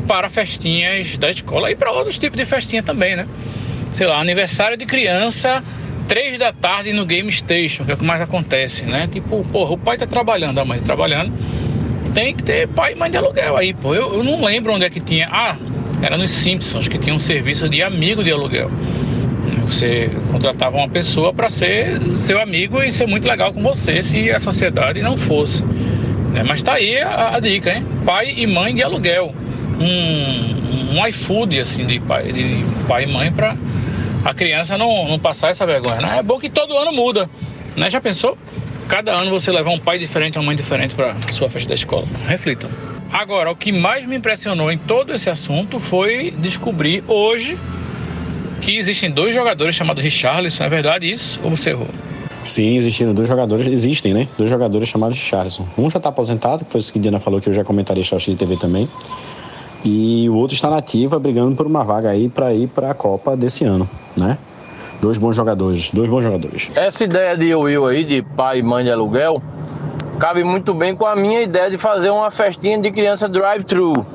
[0.07, 3.25] para festinhas da escola e para outros tipos de festinha também, né?
[3.93, 5.63] Sei lá, aniversário de criança
[6.12, 9.07] três da tarde no Game Station, que é o que mais acontece, né?
[9.09, 11.32] Tipo, porra, o pai tá trabalhando, a mãe tá trabalhando.
[12.14, 13.95] Tem que ter pai e mãe de aluguel aí, pô.
[13.95, 15.30] Eu, eu não lembro onde é que tinha.
[15.32, 15.55] Ah,
[16.01, 18.70] era nos Simpsons, que tinha um serviço de amigo de aluguel.
[19.66, 24.30] Você contratava uma pessoa para ser seu amigo e ser muito legal com você se
[24.30, 25.64] a sociedade não fosse.
[25.64, 26.43] Né?
[26.45, 27.86] Mas tá aí a, a, dica, hein?
[28.05, 29.34] Pai e mãe de aluguel.
[29.80, 33.55] Um, um iFood, assim, de pai, de pai e mãe para
[34.24, 36.01] a criança não, não passar essa vergonha.
[36.01, 36.19] Né?
[36.19, 37.30] É bom que todo ano muda.
[37.76, 37.89] Né?
[37.89, 38.38] Já pensou?
[38.88, 42.05] Cada ano você levar um pai diferente, uma mãe diferente para sua festa da escola.
[42.28, 42.69] Reflitam.
[43.11, 47.57] Agora, o que mais me impressionou em todo esse assunto foi descobrir hoje
[48.61, 50.63] que existem dois jogadores chamados Richarlison.
[50.63, 51.39] É verdade isso?
[51.43, 51.88] Ou você errou?
[52.43, 54.28] Sim, existindo dois jogadores, existem, né?
[54.38, 55.67] Dois jogadores chamados Richarlison.
[55.78, 58.17] Um já está aposentado, que foi isso que Diana falou que eu já comentaria a
[58.17, 58.89] de TV também.
[59.84, 62.93] E o outro está na ativa, brigando por uma vaga aí para ir para a
[62.93, 64.38] Copa desse ano, né?
[65.01, 66.69] Dois bons jogadores, dois bons jogadores.
[66.75, 69.41] Essa ideia de Will aí, de pai e mãe de aluguel,
[70.19, 74.05] cabe muito bem com a minha ideia de fazer uma festinha de criança drive-thru,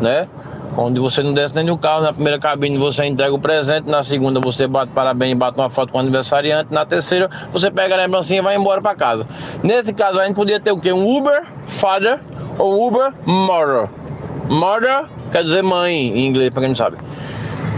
[0.00, 0.28] né?
[0.76, 4.04] Onde você não desce nem do carro, na primeira cabine você entrega o presente, na
[4.04, 7.98] segunda você bate parabéns, bate uma foto com o aniversariante, na terceira você pega a
[7.98, 9.26] lembrancinha e vai embora para casa.
[9.62, 10.92] Nesse caso a gente podia ter o quê?
[10.92, 12.20] Um Uber Father
[12.58, 13.88] ou Uber Mother
[14.48, 16.98] Mother quer dizer mãe em inglês, pra quem não sabe.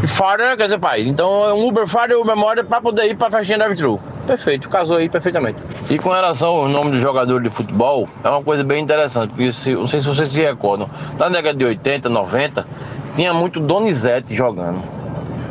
[0.07, 1.03] Father quer dizer pai.
[1.03, 3.99] Então é um Uber Father, Uber Mother pra poder ir pra festinha da True.
[4.27, 5.59] Perfeito, casou aí perfeitamente.
[5.91, 9.53] E com relação ao nome do jogador de futebol, é uma coisa bem interessante, porque
[9.53, 10.89] se, não sei se vocês se recordam,
[11.19, 12.67] na década de 80, 90,
[13.17, 14.83] tinha muito Donizete jogando.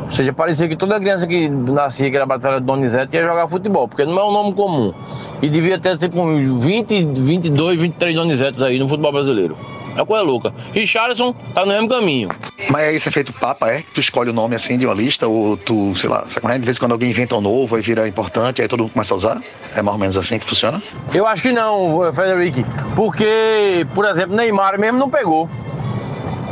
[0.04, 3.46] Ou seja, parecia que toda criança que nascia, que era batalha de Donizete, ia jogar
[3.46, 4.92] futebol, porque não é um nome comum.
[5.40, 9.56] E devia ter tipo 20, 22, 23 Donizetes aí no futebol brasileiro.
[9.96, 10.52] É coisa louca.
[10.72, 12.30] Richardson tá no mesmo caminho.
[12.70, 13.84] Mas aí você é feito papa, é?
[13.94, 16.76] Tu escolhe o nome assim de uma lista, ou tu, sei lá, você de vez
[16.76, 19.42] em quando alguém inventa um novo e vira importante, aí todo mundo começa a usar?
[19.76, 20.82] É mais ou menos assim que funciona?
[21.12, 22.64] Eu acho que não, Frederic.
[22.96, 25.48] Porque, por exemplo, Neymar mesmo não pegou.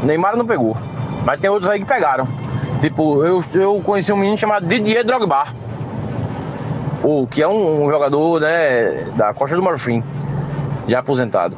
[0.02, 0.76] Neymar não pegou.
[1.24, 2.26] Mas tem outros aí que pegaram.
[2.80, 5.46] Tipo, eu, eu conheci um menino chamado Didier Drogba.
[7.02, 10.02] O, que é um, um jogador né, da Costa do Marfim,
[10.86, 11.56] já aposentado.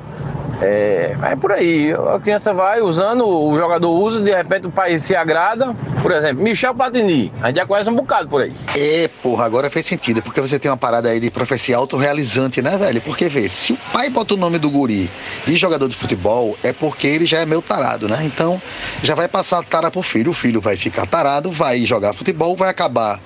[0.60, 1.92] É, é por aí.
[1.92, 5.74] A criança vai usando, o jogador usa, de repente o pai se agrada.
[6.02, 7.32] Por exemplo, Michel Platini.
[7.42, 8.52] A gente já conhece um bocado por aí.
[8.76, 10.22] É, porra, agora fez sentido.
[10.22, 13.00] Porque você tem uma parada aí de profecia autorrealizante, né, velho?
[13.00, 15.10] Porque, vê, se o pai bota o nome do guri
[15.46, 18.20] de jogador de futebol, é porque ele já é meio tarado, né?
[18.24, 18.60] Então,
[19.02, 20.30] já vai passar tara pro filho.
[20.30, 23.20] O filho vai ficar tarado, vai jogar futebol, vai acabar,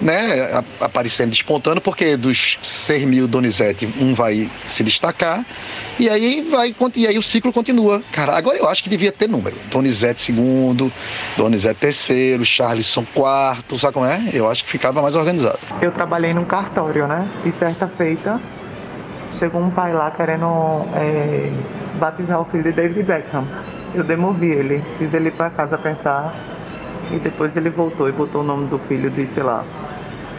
[0.00, 5.44] né, aparecendo, despontando, porque dos 6 mil Donizete, um vai se destacar.
[5.98, 8.02] E aí vai aí, e aí o ciclo continua.
[8.12, 9.56] Cara, agora eu acho que devia ter número.
[9.70, 10.92] Donizete II,
[11.36, 14.30] Donizete III, Charleston IV, sabe como é?
[14.32, 15.58] Eu acho que ficava mais organizado.
[15.80, 17.28] Eu trabalhei num cartório, né?
[17.44, 18.40] E certa feita
[19.30, 21.52] chegou um pai lá querendo é,
[21.98, 23.44] batizar o filho de David Beckham.
[23.94, 26.34] Eu demovi ele, fiz ele para casa pensar
[27.10, 29.64] e depois ele voltou e botou o nome do filho sei lá,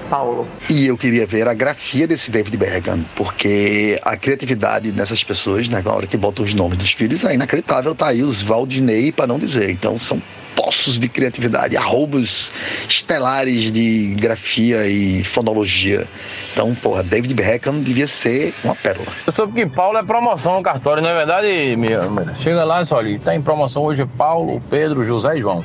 [0.09, 0.47] Paulo.
[0.69, 5.81] E eu queria ver a grafia desse David Beckham, porque a criatividade dessas pessoas, né,
[5.83, 7.93] na hora que botam os nomes dos filhos, é inacreditável.
[7.95, 9.69] Tá aí os Valdinei, para não dizer.
[9.69, 10.21] Então são
[10.55, 12.51] poços de criatividade, arrobos
[12.87, 16.07] estelares de grafia e fonologia.
[16.53, 19.07] Então, porra, David Beckham devia ser uma pérola.
[19.27, 21.99] Eu soube que Paulo é promoção no cartório, não é verdade, minha?
[22.41, 25.63] Chega lá e olha, tá em promoção hoje Paulo, Pedro, José e João.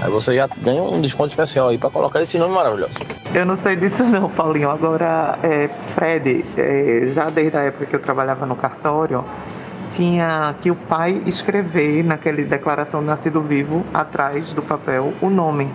[0.00, 2.92] Aí você já ganha um desconto especial aí para colocar esse nome maravilhoso.
[3.34, 4.70] Eu não sei disso não, Paulinho.
[4.70, 9.24] Agora, é, Fred, é, já desde a época que eu trabalhava no cartório,
[9.92, 15.70] tinha que o pai escrever naquela declaração de nascido vivo, atrás do papel, o nome.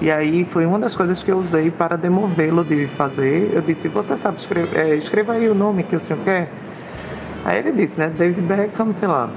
[0.00, 3.52] E aí foi uma das coisas que eu usei para demovê-lo de fazer.
[3.54, 6.50] Eu disse, você sabe escrever, é, escreva aí o nome que o senhor quer?
[7.44, 9.30] Aí ele disse, né, David Beckham, sei lá,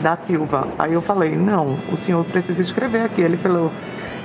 [0.00, 0.68] da Silva.
[0.78, 3.22] Aí eu falei, não, o senhor precisa escrever aqui.
[3.22, 3.72] Ele falou,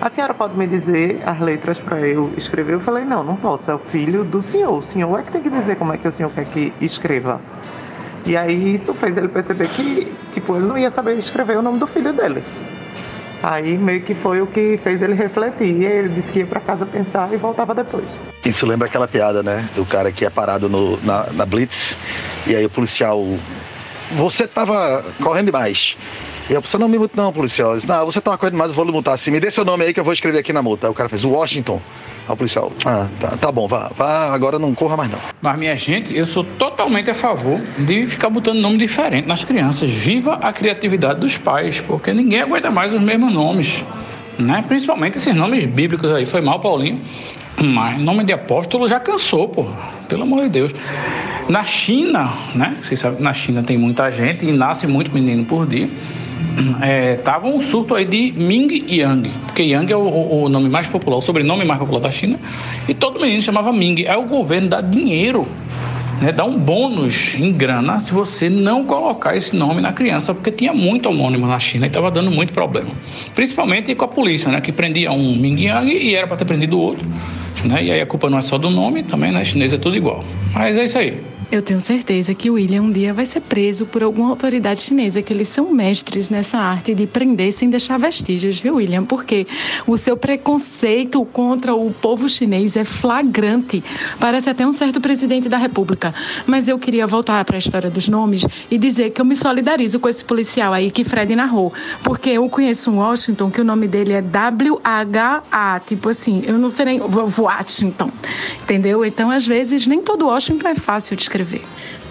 [0.01, 2.74] a senhora pode me dizer as letras para eu escrever?
[2.74, 4.78] Eu falei, não, não posso, é o filho do senhor.
[4.78, 7.39] O senhor é que tem que dizer como é que o senhor quer que escreva.
[8.26, 11.80] E aí isso fez ele perceber que, tipo, ele não ia saber escrever o nome
[11.80, 12.43] do filho dele.
[13.43, 15.68] Aí meio que foi o que fez ele refletir.
[15.68, 18.05] E ele disse que ia para casa pensar e voltava depois.
[18.45, 19.68] Isso lembra aquela piada, né?
[19.76, 21.97] Do cara que é parado no, na, na Blitz
[22.47, 23.22] e aí o policial.
[24.18, 25.97] Você tava correndo demais.
[26.49, 27.76] E a pessoa não me multa, não, policial.
[27.76, 29.14] Disse, não, você tava correndo demais, eu vou lhe multar.
[29.14, 30.88] Assim, me dê seu nome aí que eu vou escrever aqui na multa.
[30.88, 31.82] Aí o cara fez, Washington.
[32.28, 35.20] Aí o policial, ah, tá, tá bom, vá, vá, agora não corra mais não.
[35.41, 39.89] Mas, minha gente, eu sou totalmente a favor de ficar botando nome diferente nas crianças.
[39.89, 43.84] Viva a criatividade dos pais, porque ninguém aguenta mais os mesmos nomes.
[44.38, 44.64] Né?
[44.68, 46.26] Principalmente esses nomes bíblicos aí.
[46.26, 46.99] Foi mal, Paulinho.
[47.62, 49.66] Mas nome de apóstolo já cansou, pô.
[50.08, 50.74] Pelo amor de Deus.
[51.47, 52.78] Na China, né?
[52.82, 55.89] Vocês sabem que na China tem muita gente e nasce muito menino por dia
[56.82, 60.88] é, tava um surto aí de Ming Yang, porque Yang é o, o, nome mais
[60.88, 62.39] popular, o sobrenome mais popular da China,
[62.88, 64.06] e todo menino chamava Ming.
[64.06, 65.47] Aí o governo dá dinheiro,
[66.22, 70.51] né, dá um bônus em grana se você não colocar esse nome na criança, porque
[70.51, 72.89] tinha muito homônimo na China e estava dando muito problema.
[73.34, 76.78] Principalmente com a polícia, né, que prendia um Ming Yang e era para ter prendido
[76.78, 77.05] o outro.
[77.66, 79.45] Né, e aí a culpa não é só do nome, também, né?
[79.45, 80.24] Chinês é tudo igual.
[80.53, 81.33] Mas é isso aí.
[81.54, 85.22] Eu tenho certeza que o William um dia vai ser preso por alguma autoridade chinesa,
[85.22, 89.06] que eles são mestres nessa arte de prender sem deixar vestígios, viu, William?
[89.06, 89.45] Porque
[89.86, 93.84] o seu preconceito contra o povo chinês é flagrante.
[94.20, 96.12] Parece até um certo presidente da República.
[96.47, 99.99] Mas eu queria voltar para a história dos nomes e dizer que eu me solidarizo
[99.99, 101.72] com esse policial aí que Fred narrou.
[102.04, 105.80] Porque eu conheço um Washington que o nome dele é W-H-A.
[105.82, 106.99] Tipo assim, eu não sei nem.
[106.99, 108.10] Washington.
[108.64, 109.06] Entendeu?
[109.06, 111.62] Então, às vezes, nem todo Washington é fácil de escrever escrever.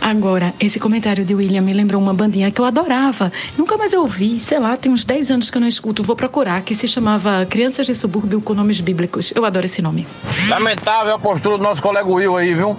[0.00, 3.32] Agora, esse comentário de William me lembrou uma bandinha que eu adorava.
[3.56, 6.16] Nunca mais eu ouvi, sei lá, tem uns 10 anos que eu não escuto, vou
[6.16, 9.32] procurar, que se chamava Crianças de Subúrbio com Nomes Bíblicos.
[9.34, 10.06] Eu adoro esse nome.
[10.48, 12.76] Lamentável a postura do nosso colega Will aí, viu?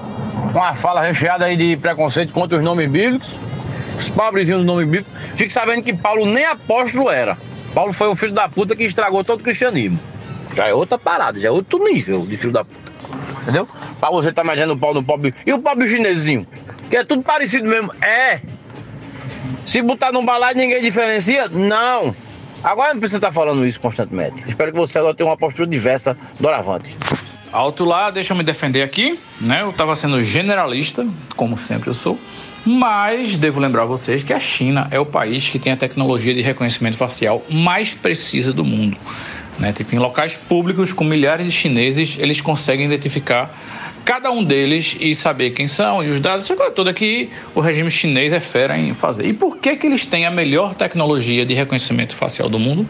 [0.52, 3.34] Uma fala recheada aí de preconceito contra os nomes bíblicos.
[3.98, 5.10] Os pobrezinhos do nome bíblico.
[5.36, 7.38] Fique sabendo que Paulo nem apóstolo era.
[7.74, 10.00] Paulo foi um filho da puta que estragou todo o cristianismo.
[10.56, 12.92] Já é outra parada, já é outro nível de filho da puta.
[13.44, 13.68] Entendeu?
[14.00, 15.34] Pra você tá imaginando o pau do pobre.
[15.46, 16.48] E o pobre chinesinho?
[16.90, 17.94] Que é tudo parecido mesmo.
[18.02, 18.42] É.
[19.66, 21.48] Se botar num balaio ninguém diferencia?
[21.50, 22.16] Não.
[22.64, 24.48] Agora não precisa estar tá falando isso constantemente.
[24.48, 26.96] Espero que você agora tenha uma postura diversa, doravante.
[27.52, 29.62] Alto lá, deixa eu me defender aqui, né?
[29.62, 32.18] Eu estava sendo generalista, como sempre eu sou,
[32.66, 36.42] mas devo lembrar vocês que a China é o país que tem a tecnologia de
[36.42, 38.98] reconhecimento facial mais precisa do mundo.
[39.60, 39.72] Né?
[39.72, 43.54] Tipo, em locais públicos com milhares de chineses, eles conseguem identificar
[44.04, 47.62] cada um deles e saber quem são e os dados, essa coisa toda que o
[47.62, 49.26] regime chinês é fera em fazer.
[49.26, 52.88] E por que, que eles têm a melhor tecnologia de reconhecimento facial do mundo?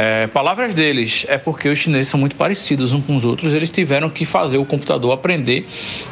[0.00, 3.68] É, palavras deles, é porque os chineses são muito parecidos uns com os outros, eles
[3.68, 5.68] tiveram que fazer o computador aprender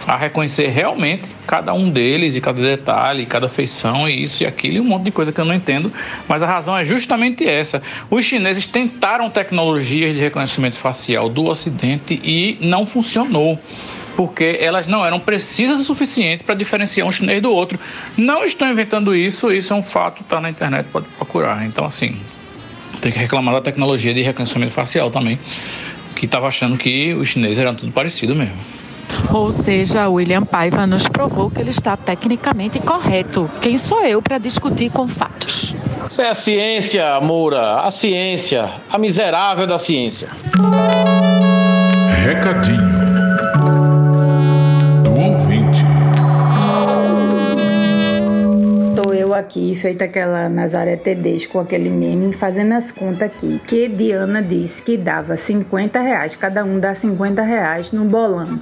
[0.08, 4.78] a reconhecer realmente cada um deles e cada detalhe, cada feição e isso e aquilo
[4.78, 5.92] e um monte de coisa que eu não entendo,
[6.26, 7.80] mas a razão é justamente essa.
[8.10, 13.56] Os chineses tentaram tecnologias de reconhecimento facial do Ocidente e não funcionou
[14.16, 17.78] porque elas não eram precisas o suficiente para diferenciar um chinês do outro.
[18.16, 21.64] Não estou inventando isso, isso é um fato, está na internet, pode procurar.
[21.64, 22.16] Então, assim,
[23.00, 25.38] tem que reclamar da tecnologia de reconhecimento facial também,
[26.14, 28.56] que estava achando que os chineses eram tudo parecido mesmo.
[29.32, 33.50] Ou seja, William Paiva nos provou que ele está tecnicamente correto.
[33.60, 35.76] Quem sou eu para discutir com fatos?
[36.10, 37.80] Isso é a ciência, Moura.
[37.80, 38.70] A ciência.
[38.90, 40.28] A miserável da ciência.
[42.24, 43.15] Recadinho
[49.56, 53.58] aqui, feita aquela Nazaré Tedesco com aquele meme, fazendo as contas aqui.
[53.66, 58.60] Que Diana disse que dava 50 reais, cada um dá 50 reais no bolão.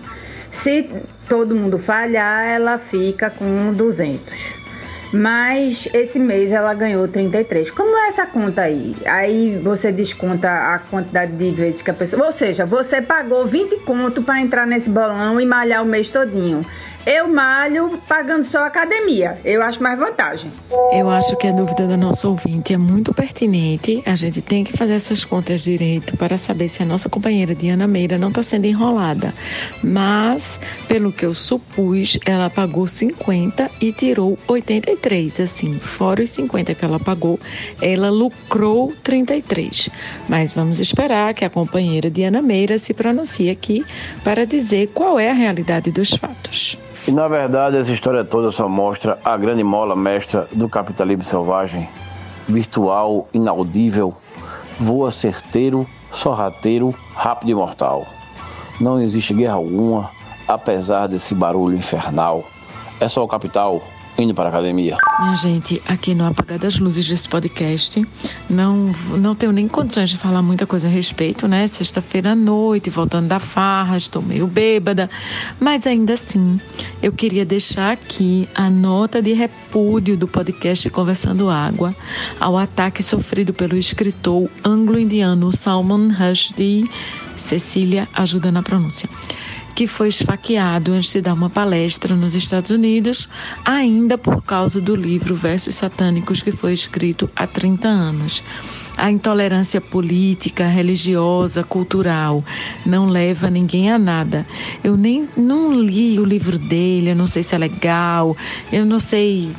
[0.51, 0.89] Se
[1.29, 4.65] todo mundo falhar, ela fica com 200.
[5.13, 7.71] Mas esse mês ela ganhou 33.
[7.71, 8.97] Como é essa conta aí?
[9.07, 12.27] Aí você desconta a quantidade de vezes que a pessoa.
[12.27, 16.67] Ou seja, você pagou 20 conto para entrar nesse bolão e malhar o mês todinho.
[17.07, 19.39] Eu malho pagando só academia.
[19.45, 20.51] Eu acho mais vantagem.
[20.91, 24.03] Eu acho que a dúvida da nossa ouvinte é muito pertinente.
[24.07, 27.87] A gente tem que fazer essas contas direito para saber se a nossa companheira Diana
[27.87, 29.35] Meira não está sendo enrolada.
[29.83, 35.41] Mas, pelo que eu supus, ela pagou 50 e tirou 83.
[35.41, 37.39] Assim, fora os 50 que ela pagou,
[37.83, 39.91] ela lucrou 33.
[40.27, 43.85] Mas vamos esperar que a companheira Diana Meira se pronuncie aqui
[44.25, 46.79] para dizer qual é a realidade dos fatos.
[47.07, 51.87] E na verdade essa história toda só mostra a grande mola mestra do capitalismo selvagem,
[52.49, 54.15] virtual, inaudível,
[54.81, 58.07] voa certeiro, sorrateiro, rápido e mortal.
[58.81, 60.11] Não existe guerra alguma,
[60.49, 62.43] apesar desse barulho infernal.
[62.99, 63.83] É só o capital
[64.19, 64.97] indo para a academia.
[65.21, 68.05] Minha gente, aqui no Apagar das Luzes desse podcast,
[68.49, 71.67] não, não tenho nem condições de falar muita coisa a respeito, né?
[71.67, 75.11] Sexta-feira à noite, voltando da farra, estou meio bêbada,
[75.59, 76.61] mas ainda assim,
[77.03, 81.95] eu queria deixar aqui a nota de repúdio do podcast Conversando Água
[82.39, 86.89] ao ataque sofrido pelo escritor anglo-indiano Salman Rushdie.
[87.37, 89.09] Cecília ajuda na pronúncia
[89.75, 93.29] que foi esfaqueado antes de dar uma palestra nos Estados Unidos,
[93.65, 98.43] ainda por causa do livro Versos Satânicos que foi escrito há 30 anos.
[98.97, 102.45] A intolerância política, religiosa, cultural
[102.87, 104.47] não leva ninguém a nada.
[104.85, 108.37] Eu nem não li o livro dele, eu não sei se é legal,
[108.73, 109.51] eu não sei,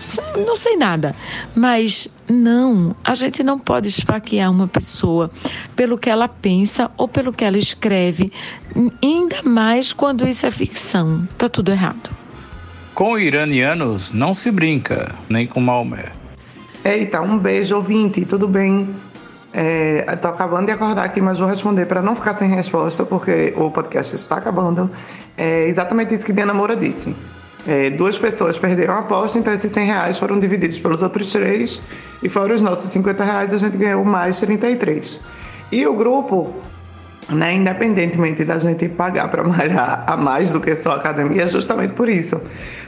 [0.45, 1.13] não sei nada.
[1.53, 5.29] Mas não, a gente não pode esfaquear uma pessoa
[5.75, 8.31] pelo que ela pensa ou pelo que ela escreve,
[9.03, 11.27] ainda mais quando isso é ficção.
[11.37, 12.09] Tá tudo errado.
[12.93, 16.13] Com iranianos não se brinca, nem com Maomé.
[16.83, 18.87] Eita, um beijo, ouvinte, tudo bem?
[19.57, 23.53] É, tô acabando de acordar aqui, mas vou responder para não ficar sem resposta, porque
[23.55, 24.91] o podcast está acabando.
[25.37, 27.15] É exatamente isso que Diana Moura disse.
[27.65, 31.81] É, duas pessoas perderam a aposta, então esses 100 reais foram divididos pelos outros três,
[32.21, 35.21] e fora os nossos 50 reais, a gente ganhou mais 33.
[35.71, 36.53] E o grupo,
[37.29, 41.47] né, independentemente da gente pagar para malhar a mais do que só a academia, é
[41.47, 42.41] justamente por isso.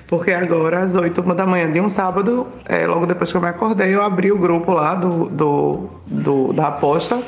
[0.07, 3.49] Porque agora, às 8 da manhã de um sábado, é, logo depois que eu me
[3.49, 7.21] acordei, eu abri o grupo lá do, do, do, da aposta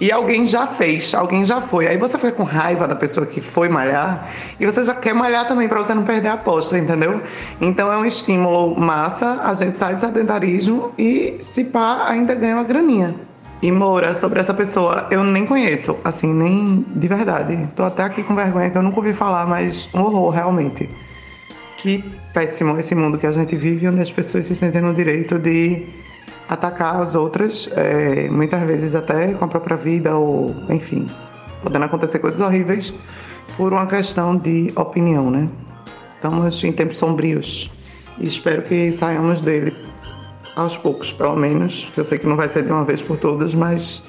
[0.00, 1.86] e alguém já fez, alguém já foi.
[1.86, 4.28] Aí você fica com raiva da pessoa que foi malhar
[4.58, 7.20] e você já quer malhar também para você não perder a aposta, entendeu?
[7.60, 12.56] Então é um estímulo massa, a gente sai do sedentarismo e se pá, ainda ganha
[12.56, 13.14] uma graninha.
[13.62, 17.66] E Moura, sobre essa pessoa, eu nem conheço, assim, nem de verdade.
[17.76, 20.90] Tô até aqui com vergonha que eu nunca ouvi falar, mas um horror, realmente.
[21.84, 25.38] Que péssimo esse mundo que a gente vive, onde as pessoas se sentem no direito
[25.38, 25.86] de
[26.48, 31.04] atacar as outras, é, muitas vezes até com a própria vida, ou enfim,
[31.62, 32.94] podendo acontecer coisas horríveis
[33.58, 35.46] por uma questão de opinião, né?
[36.14, 37.70] Estamos em tempos sombrios
[38.18, 39.76] e espero que saiamos dele
[40.56, 43.54] aos poucos, pelo menos, eu sei que não vai ser de uma vez por todas,
[43.54, 44.08] mas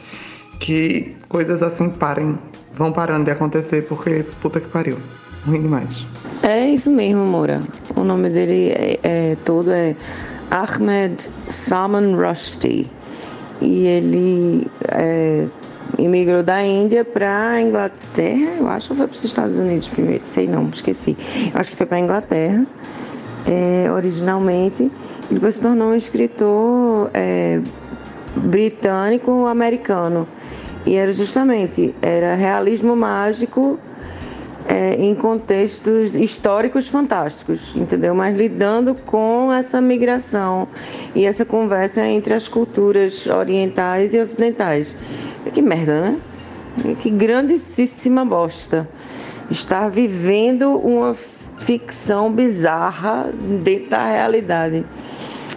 [0.61, 2.39] que coisas assim parem,
[2.71, 4.97] vão parando de acontecer, porque puta que pariu,
[5.45, 6.05] ruim demais.
[6.43, 7.61] É isso mesmo, Moura.
[7.95, 9.95] O nome dele é, é todo é
[10.51, 12.89] Ahmed Salman Rushdie
[13.61, 15.47] e ele é,
[15.97, 20.47] imigrou da Índia para Inglaterra, eu acho que foi para os Estados Unidos primeiro, sei
[20.47, 21.15] não, esqueci.
[21.53, 22.65] Acho que foi para Inglaterra
[23.45, 24.91] é, originalmente
[25.29, 27.61] e depois se tornou um escritor é,
[28.35, 30.27] britânico-americano
[30.85, 33.79] e era justamente era realismo mágico
[34.67, 38.15] é, em contextos históricos fantásticos, entendeu?
[38.15, 40.67] Mas lidando com essa migração
[41.13, 44.97] e essa conversa entre as culturas orientais e ocidentais.
[45.53, 46.21] Que merda, né?
[46.99, 48.89] Que grandíssima bosta.
[49.49, 51.15] Estar vivendo uma
[51.57, 53.29] ficção bizarra
[53.63, 54.85] dentro da realidade.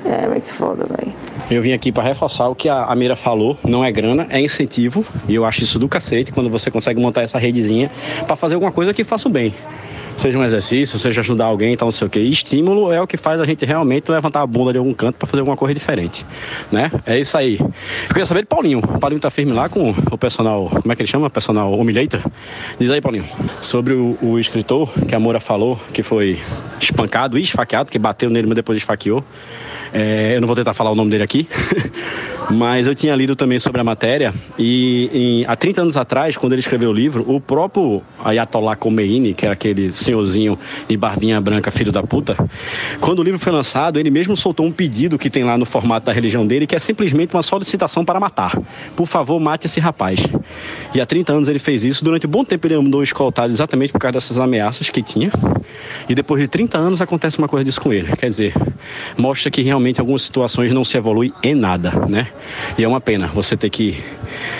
[0.04, 1.27] É muito foda, velho.
[1.50, 4.38] Eu vim aqui para reforçar o que a, a Mira falou, não é grana, é
[4.38, 7.90] incentivo, e eu acho isso do cacete quando você consegue montar essa redezinha
[8.26, 9.54] para fazer alguma coisa que faça o bem.
[10.18, 12.20] seja um exercício, seja ajudar alguém, tal, não sei o quê.
[12.20, 15.16] E estímulo é o que faz a gente realmente levantar a bunda de algum canto
[15.16, 16.26] para fazer alguma coisa diferente,
[16.70, 16.90] né?
[17.06, 17.58] É isso aí.
[17.58, 18.80] Eu queria saber de Paulinho.
[18.80, 21.30] O Paulinho tá firme lá com o personal, como é que ele chama?
[21.30, 22.20] Personal humilhator.
[22.78, 23.24] Diz aí, Paulinho.
[23.62, 26.38] Sobre o, o escritor que a Moura falou, que foi
[26.80, 29.24] espancado e esfaqueado, que bateu nele, mas depois esfaqueou.
[29.92, 31.48] É, eu não vou tentar falar o nome dele aqui,
[32.50, 36.52] mas eu tinha lido também sobre a matéria e em, há 30 anos atrás, quando
[36.52, 40.58] ele escreveu o livro, o próprio Ayatollah Khomeini, que é aquele senhorzinho
[40.88, 42.36] de barbinha branca, filho da puta,
[43.00, 46.06] quando o livro foi lançado, ele mesmo soltou um pedido que tem lá no formato
[46.06, 48.58] da religião dele, que é simplesmente uma solicitação para matar.
[48.96, 50.20] Por favor, mate esse rapaz.
[50.94, 52.04] E há 30 anos ele fez isso.
[52.04, 55.30] Durante um bom tempo ele andou escoltado exatamente por causa dessas ameaças que tinha.
[56.08, 58.14] E depois de 30 anos acontece uma coisa disso com ele.
[58.16, 58.54] Quer dizer,
[59.16, 62.28] mostra que realmente em algumas situações não se evolui em nada, né?
[62.76, 63.96] E é uma pena você ter que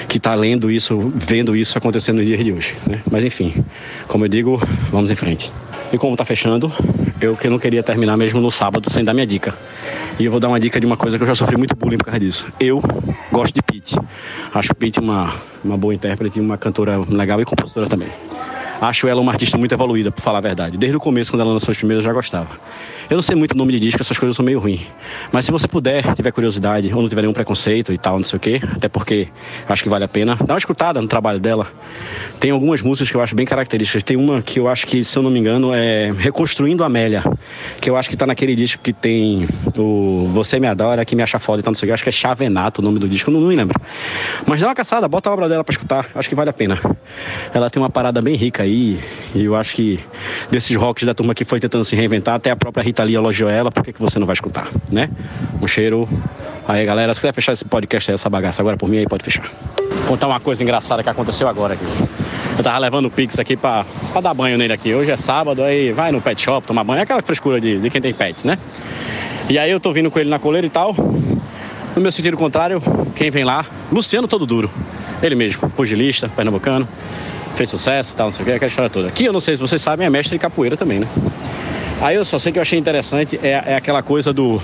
[0.08, 3.00] que tá lendo isso, vendo isso acontecendo no dia de hoje, né?
[3.10, 3.64] Mas enfim,
[4.06, 4.60] como eu digo,
[4.90, 5.52] vamos em frente.
[5.92, 6.72] E como tá fechando,
[7.20, 9.54] eu que não queria terminar mesmo no sábado sem dar minha dica.
[10.18, 11.98] E eu vou dar uma dica de uma coisa que eu já sofri muito bullying
[11.98, 12.46] por causa disso.
[12.58, 12.82] Eu
[13.30, 13.96] gosto de Pete.
[14.52, 18.08] Acho Pete uma, uma boa intérprete, uma cantora legal e compositora também.
[18.80, 20.78] Acho ela uma artista muito evoluída, por falar a verdade.
[20.78, 22.48] Desde o começo, quando ela lançou os primeiros, eu já gostava.
[23.10, 24.82] Eu não sei muito nome de disco, essas coisas são meio ruins.
[25.32, 28.36] Mas se você puder, tiver curiosidade, ou não tiver nenhum preconceito e tal, não sei
[28.36, 29.28] o quê, até porque
[29.66, 31.66] acho que vale a pena, dá uma escutada no trabalho dela.
[32.38, 34.02] Tem algumas músicas que eu acho bem características.
[34.02, 37.24] Tem uma que eu acho que, se eu não me engano, é Reconstruindo Amélia,
[37.80, 41.22] que eu acho que tá naquele disco que tem o Você Me Adora, que me
[41.22, 41.94] acha foda e tal, não sei o quê.
[41.94, 43.80] Acho que é Chavenato o nome do disco, não, não me lembro.
[44.46, 46.78] Mas dá uma caçada, bota a obra dela pra escutar, acho que vale a pena.
[47.54, 50.00] Ela tem uma parada bem rica aí, e eu acho que
[50.50, 53.48] desses rocks da turma que foi tentando se reinventar, até a própria Rita Lee elogiou
[53.50, 55.10] ela, por que, que você não vai escutar, né?
[55.60, 56.08] Um cheiro.
[56.66, 59.24] Aí, galera, se quiser fechar esse podcast aí, essa bagaça agora por mim, aí pode
[59.24, 59.50] fechar.
[60.06, 61.84] Contar uma coisa engraçada que aconteceu agora aqui.
[62.56, 64.92] Eu tava levando o Pix aqui pra, pra dar banho nele aqui.
[64.92, 66.98] Hoje é sábado, aí vai no pet shop tomar banho.
[66.98, 68.58] É aquela frescura de, de quem tem pets, né?
[69.48, 70.94] E aí eu tô vindo com ele na coleira e tal.
[71.94, 72.82] No meu sentido contrário,
[73.14, 73.64] quem vem lá?
[73.90, 74.70] Luciano Todo Duro.
[75.22, 76.86] Ele mesmo, pugilista, pernambucano.
[77.59, 79.09] Fez sucesso e tal, não sei o que, aquela história toda.
[79.09, 81.09] Aqui eu não sei se vocês sabem, é mestre de capoeira também, né?
[82.00, 84.62] Aí eu só sei que eu achei interessante é, é aquela coisa do,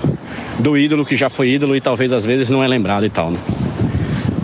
[0.57, 3.31] do ídolo que já foi ídolo e talvez às vezes não é lembrado e tal,
[3.31, 3.39] né?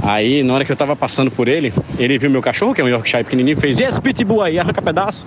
[0.03, 2.83] Aí, na hora que eu tava passando por ele, ele viu meu cachorro, que é
[2.83, 5.25] um Yorkshire pequenininho, fez, e esse pitbull aí, arranca pedaço.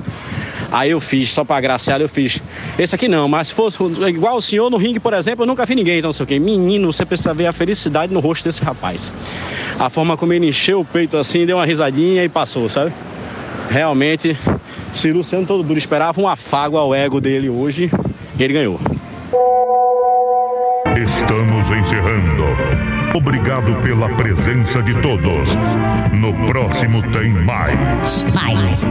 [0.71, 2.43] Aí eu fiz, só pra agraciar, eu fiz,
[2.79, 5.65] esse aqui não, mas se fosse igual o senhor no ringue, por exemplo, eu nunca
[5.65, 6.39] vi ninguém, então não sei o quê.
[6.39, 9.11] Menino, você precisa ver a felicidade no rosto desse rapaz.
[9.79, 12.93] A forma como ele encheu o peito assim, deu uma risadinha e passou, sabe?
[13.75, 14.39] Realmente,
[14.93, 17.91] se Luciano Todo Duro esperava um afago ao ego dele hoje,
[18.39, 18.79] ele ganhou.
[20.97, 22.45] Estamos encerrando.
[23.13, 25.51] Obrigado pela presença de todos.
[26.13, 28.33] No próximo tem mais.
[28.33, 28.85] Mais.